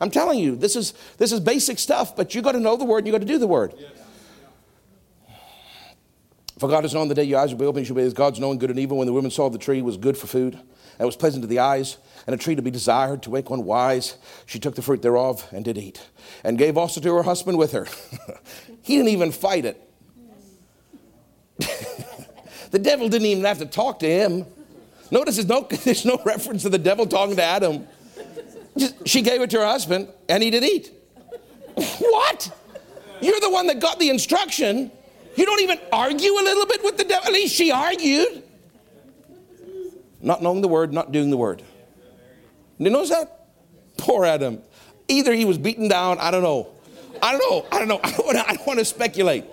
[0.02, 2.86] I'm telling you, this is, this is basic stuff, but you got to know the
[2.86, 3.76] word and you got to do the word.
[6.58, 8.14] For God has known the day your eyes will be open, you shall be as
[8.14, 8.98] God's knowing good and evil.
[8.98, 10.60] When the woman saw the tree was good for food,
[10.98, 13.64] and was pleasant to the eyes, and a tree to be desired to make one
[13.64, 16.06] wise, she took the fruit thereof and did eat,
[16.44, 17.88] and gave also to her husband with her.
[18.82, 19.82] he didn't even fight it.
[22.72, 24.46] the devil didn't even have to talk to him.
[25.12, 27.88] Notice there's no, there's no reference to the devil talking to Adam.
[28.78, 30.92] Just, she gave it to her husband, and he did eat.
[31.76, 32.52] what?
[33.22, 34.92] You're the one that got the instruction.
[35.36, 37.28] You don't even argue a little bit with the devil.
[37.28, 38.44] At least she argued.
[40.26, 41.62] Not knowing the word, not doing the word.
[42.80, 43.48] You notice that?
[44.00, 44.60] Poor Adam.
[45.08, 46.68] Either he was beaten down, I don't know.
[47.22, 47.66] I don't know.
[47.72, 48.00] I don't know.
[48.04, 48.12] I
[48.56, 49.46] don't want to, speculate.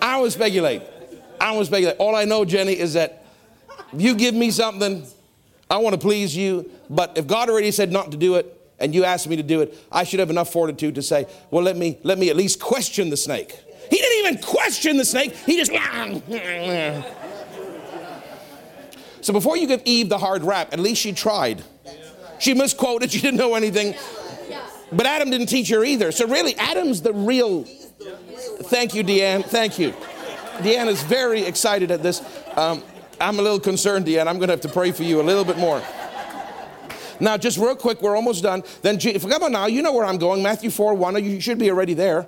[0.00, 0.82] I don't want to speculate.
[1.40, 1.96] I don't want to speculate.
[1.98, 3.24] All I know, Jenny, is that
[3.94, 5.06] if you give me something,
[5.70, 6.70] I want to please you.
[6.90, 9.62] But if God already said not to do it, and you asked me to do
[9.62, 12.60] it, I should have enough fortitude to say, well, let me, let me at least
[12.60, 13.58] question the snake.
[13.88, 15.34] He didn't even question the snake.
[15.34, 15.72] He just.
[19.20, 21.62] So before you give Eve the hard rap, at least she tried.
[22.38, 23.94] She misquoted, she didn't know anything.
[24.92, 26.10] But Adam didn't teach her either.
[26.10, 27.64] So really, Adam's the real.
[27.64, 29.44] Thank you, Deanne.
[29.44, 29.92] Thank you.
[30.58, 32.22] Deanne is very excited at this.
[32.56, 32.82] Um,
[33.20, 34.26] I'm a little concerned, Deanne.
[34.26, 35.82] I'm going to have to pray for you a little bit more.
[37.20, 38.62] Now, just real quick, we're almost done.
[38.82, 40.42] Then, if come on now, you know where I'm going.
[40.42, 42.26] Matthew 4 1, you should be already there.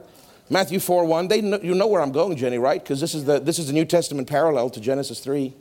[0.51, 2.83] Matthew 4 1, they know, you know where I'm going, Jenny, right?
[2.83, 5.55] Because this, is the, this is the New Testament parallel to Genesis 3.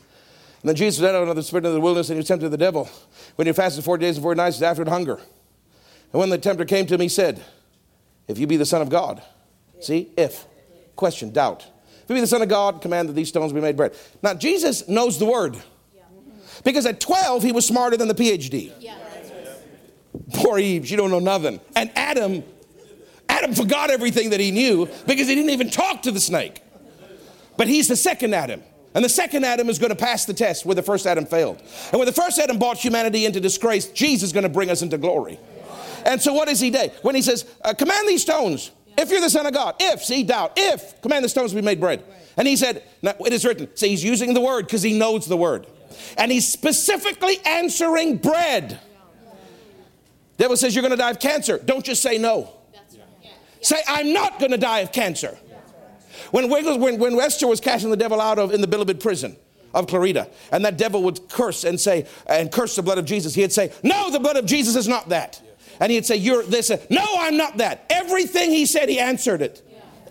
[0.61, 2.51] And then Jesus led out another spirit into the wilderness and he was tempted of
[2.51, 2.87] the devil.
[3.35, 5.15] When he fasted four days and four nights, after hunger.
[5.15, 7.43] And when the tempter came to him, he said,
[8.27, 9.23] If you be the Son of God,
[9.79, 10.45] see, if,
[10.95, 11.65] question, doubt.
[12.03, 13.95] If you be the Son of God, command that these stones be made bread.
[14.21, 15.57] Now, Jesus knows the word.
[16.63, 18.71] Because at 12, he was smarter than the PhD.
[20.33, 21.59] Poor Eve, she don't know nothing.
[21.75, 22.43] And Adam,
[23.27, 26.61] Adam forgot everything that he knew because he didn't even talk to the snake.
[27.57, 28.61] But he's the second Adam.
[28.93, 31.61] And the second Adam is going to pass the test where the first Adam failed.
[31.91, 34.81] And when the first Adam brought humanity into disgrace, Jesus is going to bring us
[34.81, 35.39] into glory.
[36.05, 36.89] And so what does he do?
[37.01, 40.23] When he says, uh, command these stones, if you're the son of God, if, see,
[40.23, 42.03] doubt, if, command the stones to be made bread.
[42.35, 45.25] And he said, now it is written, so he's using the word because he knows
[45.25, 45.67] the word.
[46.17, 48.79] And he's specifically answering bread.
[50.37, 51.59] Devil says you're going to die of cancer.
[51.59, 52.51] Don't just say no.
[53.61, 55.37] Say, I'm not going to die of cancer.
[56.31, 59.35] When, Wiggles, when, when Lester was casting the devil out of in the Bilibid prison
[59.73, 63.33] of Clarita, and that devil would curse and say, and curse the blood of Jesus,
[63.35, 65.41] he'd say, No, the blood of Jesus is not that.
[65.79, 66.71] And he'd say, You're this.
[66.89, 67.85] No, I'm not that.
[67.89, 69.61] Everything he said, he answered it.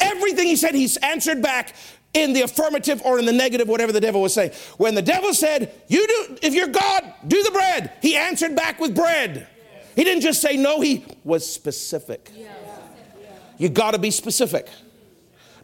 [0.00, 1.74] Everything he said, he's answered back
[2.14, 4.52] in the affirmative or in the negative, whatever the devil was saying.
[4.78, 8.80] When the devil said, You do, if you're God, do the bread, he answered back
[8.80, 9.46] with bread.
[9.94, 12.30] He didn't just say no, he was specific.
[13.58, 14.68] You got to be specific.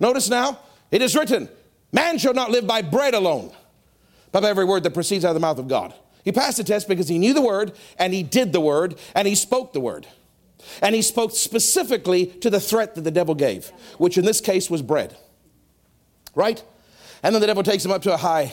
[0.00, 0.58] Notice now,
[0.90, 1.48] it is written,
[1.92, 3.52] Man shall not live by bread alone,
[4.32, 5.94] but by every word that proceeds out of the mouth of God.
[6.24, 9.28] He passed the test because he knew the word, and he did the word, and
[9.28, 10.06] he spoke the word.
[10.82, 13.68] And he spoke specifically to the threat that the devil gave,
[13.98, 15.16] which in this case was bread.
[16.34, 16.62] Right?
[17.22, 18.52] And then the devil takes him up to a high,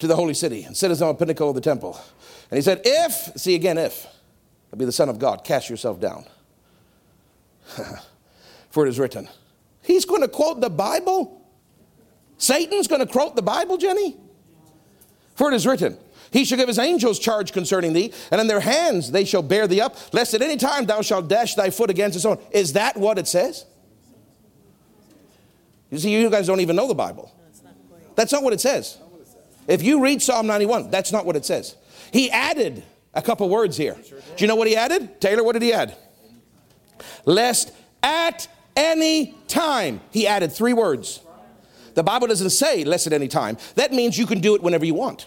[0.00, 1.98] to the holy city, and sits on a pinnacle of the temple.
[2.50, 4.06] And he said, If, see again, if,
[4.76, 6.26] be the Son of God, cast yourself down.
[8.70, 9.28] For it is written.
[9.86, 11.48] He's going to quote the Bible?
[12.38, 14.16] Satan's going to quote the Bible, Jenny?
[15.36, 15.96] For it is written,
[16.32, 19.66] He shall give His angels charge concerning thee, and in their hands they shall bear
[19.68, 22.38] thee up, lest at any time thou shalt dash thy foot against a stone.
[22.50, 23.64] Is that what it says?
[25.90, 27.32] You see, you guys don't even know the Bible.
[28.16, 28.98] That's not what it says.
[29.68, 31.76] If you read Psalm 91, that's not what it says.
[32.12, 32.82] He added
[33.14, 33.96] a couple words here.
[34.36, 35.20] Do you know what he added?
[35.20, 35.96] Taylor, what did he add?
[37.24, 37.72] Lest
[38.02, 40.00] at any time.
[40.10, 41.20] He added three words.
[41.94, 43.56] The Bible doesn't say lest at any time.
[43.74, 45.26] That means you can do it whenever you want.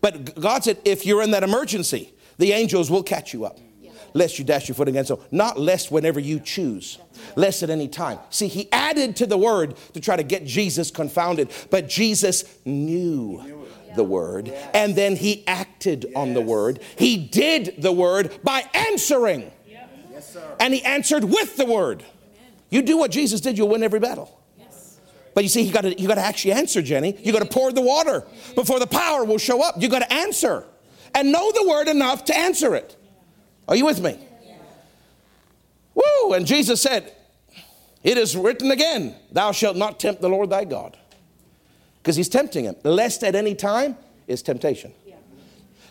[0.00, 3.58] But God said, if you're in that emergency, the angels will catch you up.
[4.12, 5.18] Lest you dash your foot against them.
[5.32, 6.98] Not lest whenever you choose.
[7.34, 8.18] Lest at any time.
[8.30, 11.50] See, he added to the word to try to get Jesus confounded.
[11.70, 13.64] But Jesus knew
[13.96, 16.80] the word, and then he acted on the word.
[16.96, 19.50] He did the word by answering.
[20.60, 22.04] And he answered with the word.
[22.74, 24.40] You do what Jesus did, you'll win every battle.
[25.32, 27.16] But you see, you gotta, you gotta actually answer, Jenny.
[27.22, 28.24] You gotta pour the water
[28.56, 29.76] before the power will show up.
[29.78, 30.64] You gotta answer
[31.14, 32.96] and know the word enough to answer it.
[33.68, 34.18] Are you with me?
[35.94, 36.32] Woo!
[36.32, 37.14] And Jesus said,
[38.02, 40.98] It is written again, Thou shalt not tempt the Lord thy God
[42.02, 42.74] because he's tempting him.
[42.82, 43.96] Lest at any time
[44.26, 44.92] is temptation.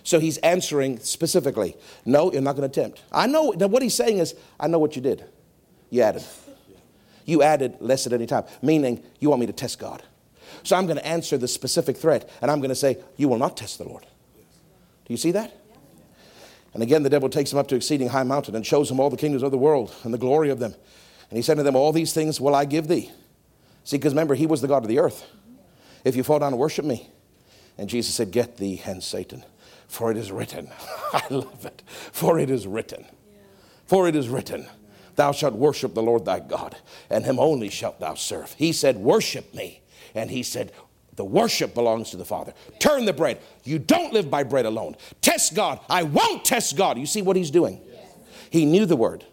[0.04, 3.02] So he's answering specifically, no, you're not going to tempt.
[3.10, 5.24] I know, now what he's saying is, I know what you did.
[5.90, 6.26] You added.
[7.26, 10.04] You added less at any time, meaning you want me to test God.
[10.64, 13.38] So I'm going to answer the specific threat, and I'm going to say, You will
[13.38, 14.06] not test the Lord.
[15.06, 15.60] Do you see that?
[16.74, 19.10] And again, the devil takes him up to exceeding high mountain and shows him all
[19.10, 20.74] the kingdoms of the world and the glory of them.
[21.30, 23.12] And he said to them, All these things will I give thee.
[23.84, 25.26] See, because remember, he was the God of the earth
[26.04, 27.10] if you fall down and worship me.
[27.78, 29.44] And Jesus said, Get thee hence, Satan,
[29.88, 30.70] for it is written.
[31.14, 31.84] I love it.
[31.88, 33.06] For it is written.
[33.86, 34.68] For it is written,
[35.16, 36.76] Thou shalt worship the Lord thy God,
[37.10, 38.54] and him only shalt thou serve.
[38.54, 39.82] He said, Worship me.
[40.16, 40.72] And he said,
[41.16, 42.54] the worship belongs to the Father.
[42.80, 43.40] Turn the bread.
[43.64, 44.96] You don't live by bread alone.
[45.22, 45.80] Test God.
[45.90, 46.98] I won't test God.
[46.98, 47.82] You see what he's doing?
[48.50, 49.26] He knew the word.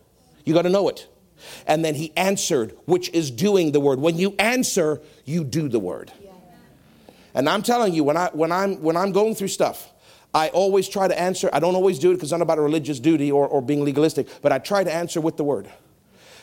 [0.45, 1.07] You got to know it.
[1.67, 3.99] And then he answered, which is doing the word.
[3.99, 6.13] When you answer, you do the word.
[7.33, 9.90] And I'm telling you, when, I, when, I'm, when I'm going through stuff,
[10.33, 11.51] I always try to answer.
[11.53, 14.29] I don't always do it because not about a religious duty or, or being legalistic,
[14.43, 15.69] but I try to answer with the word.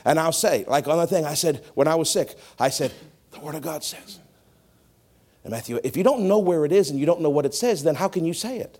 [0.03, 2.93] And I'll say, like on the thing, I said, when I was sick, I said,
[3.31, 4.19] the word of God says.
[5.43, 7.53] And Matthew, if you don't know where it is and you don't know what it
[7.53, 8.79] says, then how can you say it?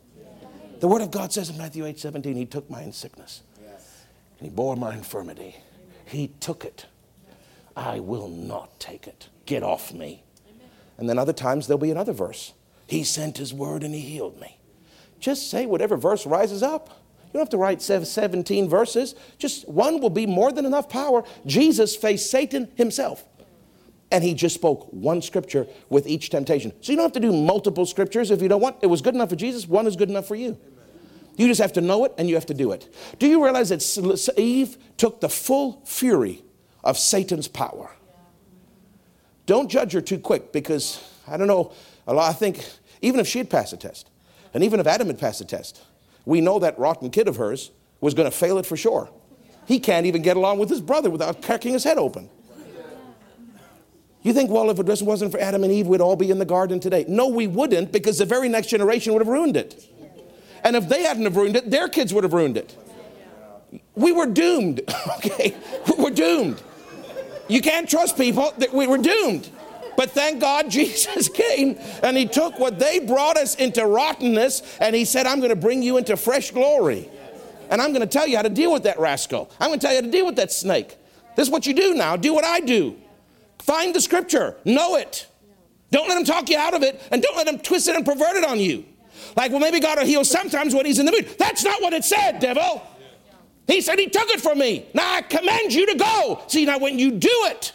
[0.79, 3.41] The word of God says in Matthew 8 17, He took my sickness
[4.39, 5.55] and He bore my infirmity.
[6.05, 6.85] He took it.
[7.75, 9.29] I will not take it.
[9.45, 10.23] Get off me.
[10.97, 12.53] And then other times there'll be another verse
[12.87, 14.56] He sent his word and he healed me.
[15.20, 16.89] Just say whatever verse rises up.
[17.28, 19.15] You don't have to write 17 verses.
[19.38, 21.24] Just one will be more than enough power.
[21.45, 23.26] Jesus faced Satan himself.
[24.09, 26.72] And he just spoke one scripture with each temptation.
[26.82, 28.78] So you don't have to do multiple scriptures if you don't want.
[28.82, 30.57] It was good enough for Jesus, one is good enough for you.
[31.36, 32.91] You just have to know it and you have to do it.
[33.20, 36.43] Do you realize that Eve took the full fury
[36.84, 37.91] of Satan's power?
[39.45, 41.74] Don't judge her too quick because I don't know.
[42.07, 42.65] I think
[43.01, 44.09] even if she had passed the test,
[44.57, 45.83] and even if Adam had passed the test,
[46.25, 47.69] we know that rotten kid of hers
[48.01, 49.07] was going to fail it for sure.
[49.67, 52.27] He can't even get along with his brother without cracking his head open.
[54.23, 56.39] You think, well, if it just wasn't for Adam and Eve, we'd all be in
[56.39, 57.05] the garden today.
[57.07, 59.87] No, we wouldn't, because the very next generation would have ruined it.
[60.63, 62.75] And if they hadn't have ruined it, their kids would have ruined it.
[63.93, 64.81] We were doomed,
[65.17, 65.55] okay?
[65.99, 66.63] We're doomed.
[67.47, 69.51] You can't trust people, that we were doomed.
[69.97, 74.95] But thank God Jesus came and he took what they brought us into rottenness and
[74.95, 77.09] he said, I'm going to bring you into fresh glory.
[77.69, 79.51] And I'm going to tell you how to deal with that rascal.
[79.59, 80.95] I'm going to tell you how to deal with that snake.
[81.35, 82.15] This is what you do now.
[82.15, 82.95] Do what I do.
[83.59, 85.27] Find the scripture, know it.
[85.91, 88.05] Don't let him talk you out of it, and don't let him twist it and
[88.05, 88.85] pervert it on you.
[89.35, 91.35] Like, well, maybe God will heal sometimes when he's in the mood.
[91.37, 92.81] That's not what it said, devil.
[93.67, 94.85] He said he took it from me.
[94.93, 96.41] Now I command you to go.
[96.47, 97.73] See, now when you do it,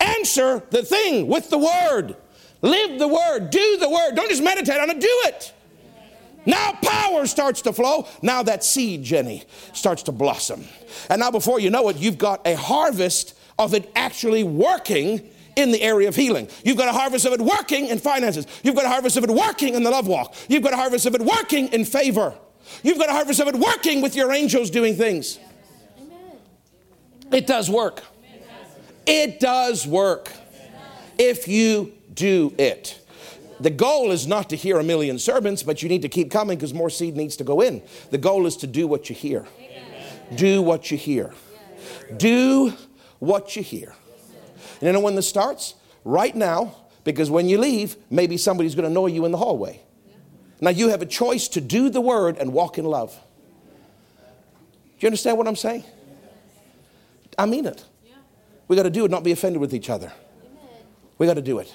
[0.00, 2.16] Answer the thing with the word.
[2.62, 3.50] Live the word.
[3.50, 4.14] Do the word.
[4.14, 5.52] Don't just meditate on it, do it.
[6.46, 8.06] Now power starts to flow.
[8.22, 9.44] Now that seed, Jenny,
[9.74, 10.64] starts to blossom.
[11.10, 15.72] And now before you know it, you've got a harvest of it actually working in
[15.72, 16.48] the area of healing.
[16.64, 18.46] You've got a harvest of it working in finances.
[18.62, 20.34] You've got a harvest of it working in the love walk.
[20.48, 22.34] You've got a harvest of it working in favor.
[22.82, 25.38] You've got a harvest of it working with your angels doing things.
[27.32, 28.04] It does work.
[29.08, 30.30] It does work
[31.16, 33.00] if you do it.
[33.58, 36.58] The goal is not to hear a million sermons, but you need to keep coming
[36.58, 37.82] because more seed needs to go in.
[38.10, 39.46] The goal is to do what you hear.
[40.36, 41.32] Do what you hear.
[42.18, 42.74] Do
[43.18, 43.94] what you hear.
[44.80, 45.74] And you know when this starts?
[46.04, 49.80] Right now, because when you leave, maybe somebody's going to know you in the hallway.
[50.60, 53.18] Now you have a choice to do the word and walk in love.
[54.18, 55.84] Do you understand what I'm saying?
[57.38, 57.84] I mean it.
[58.68, 60.12] We got to do it, not be offended with each other.
[61.16, 61.74] We got to do it.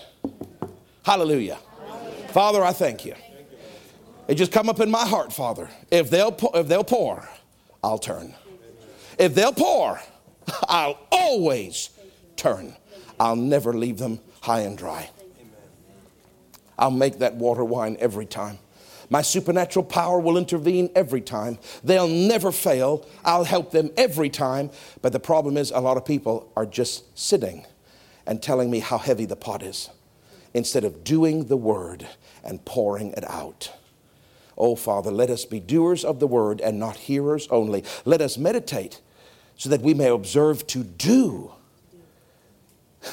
[1.03, 1.55] Hallelujah.
[1.87, 2.29] Hallelujah.
[2.29, 3.15] Father, I thank you.
[4.27, 5.69] It just come up in my heart, Father.
[5.91, 7.27] If they'll pour, if they'll pour,
[7.83, 8.33] I'll turn.
[9.19, 9.99] If they'll pour,
[10.67, 11.89] I'll always
[12.37, 12.75] turn.
[13.19, 15.09] I'll never leave them high and dry.
[16.77, 18.59] I'll make that water wine every time.
[19.13, 21.59] My supernatural power will intervene every time.
[21.83, 23.05] They'll never fail.
[23.23, 24.71] I'll help them every time.
[25.03, 27.63] But the problem is, a lot of people are just sitting
[28.25, 29.91] and telling me how heavy the pot is
[30.55, 32.07] instead of doing the word
[32.43, 33.71] and pouring it out.
[34.57, 37.83] Oh, Father, let us be doers of the word and not hearers only.
[38.05, 38.99] Let us meditate
[39.57, 41.51] so that we may observe to do.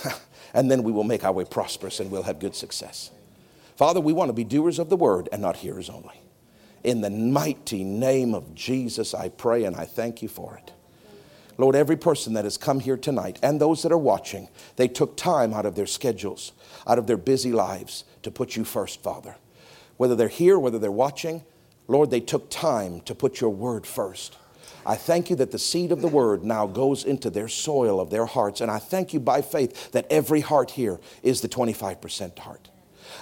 [0.55, 3.11] and then we will make our way prosperous and we'll have good success.
[3.81, 6.21] Father, we want to be doers of the word and not hearers only.
[6.85, 10.75] In the mighty name of Jesus, I pray and I thank you for it.
[11.57, 15.17] Lord, every person that has come here tonight and those that are watching, they took
[15.17, 16.53] time out of their schedules,
[16.87, 19.37] out of their busy lives to put you first, Father.
[19.97, 21.43] Whether they're here, whether they're watching,
[21.89, 24.37] Lord, they took time to put your word first.
[24.85, 28.11] I thank you that the seed of the word now goes into their soil of
[28.11, 28.61] their hearts.
[28.61, 32.69] And I thank you by faith that every heart here is the 25% heart.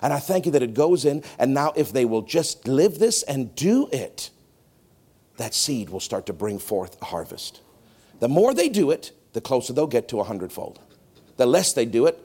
[0.02, 2.98] And I thank you that it goes in, and now if they will just live
[2.98, 4.30] this and do it,
[5.36, 7.60] that seed will start to bring forth a harvest.
[8.20, 10.80] The more they do it, the closer they'll get to a hundredfold.
[11.36, 12.18] The less they do it,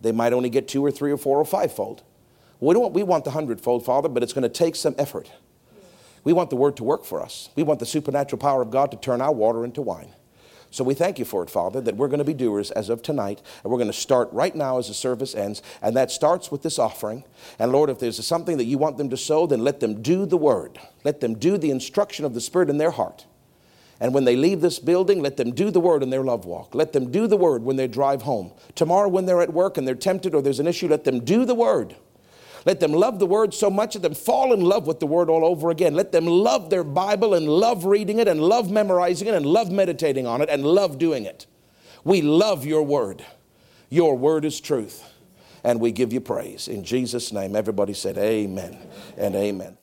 [0.00, 2.02] they might only get two or three or four or fivefold.
[2.60, 5.30] We, don't, we want the hundredfold, Father, but it's going to take some effort.
[6.24, 7.48] We want the word to work for us.
[7.56, 10.12] We want the supernatural power of God to turn our water into wine.
[10.72, 13.02] So we thank you for it, Father, that we're going to be doers as of
[13.02, 13.42] tonight.
[13.62, 15.62] And we're going to start right now as the service ends.
[15.82, 17.24] And that starts with this offering.
[17.58, 20.24] And Lord, if there's something that you want them to sow, then let them do
[20.24, 20.80] the word.
[21.04, 23.26] Let them do the instruction of the Spirit in their heart.
[24.00, 26.74] And when they leave this building, let them do the word in their love walk.
[26.74, 28.52] Let them do the word when they drive home.
[28.74, 31.44] Tomorrow, when they're at work and they're tempted or there's an issue, let them do
[31.44, 31.94] the word.
[32.64, 35.28] Let them love the word so much that them fall in love with the word
[35.28, 35.94] all over again.
[35.94, 39.70] Let them love their Bible and love reading it and love memorizing it and love
[39.70, 41.46] meditating on it and love doing it.
[42.04, 43.24] We love your word.
[43.90, 45.08] Your word is truth.
[45.64, 46.66] And we give you praise.
[46.66, 48.78] In Jesus' name, everybody said amen
[49.16, 49.76] and amen.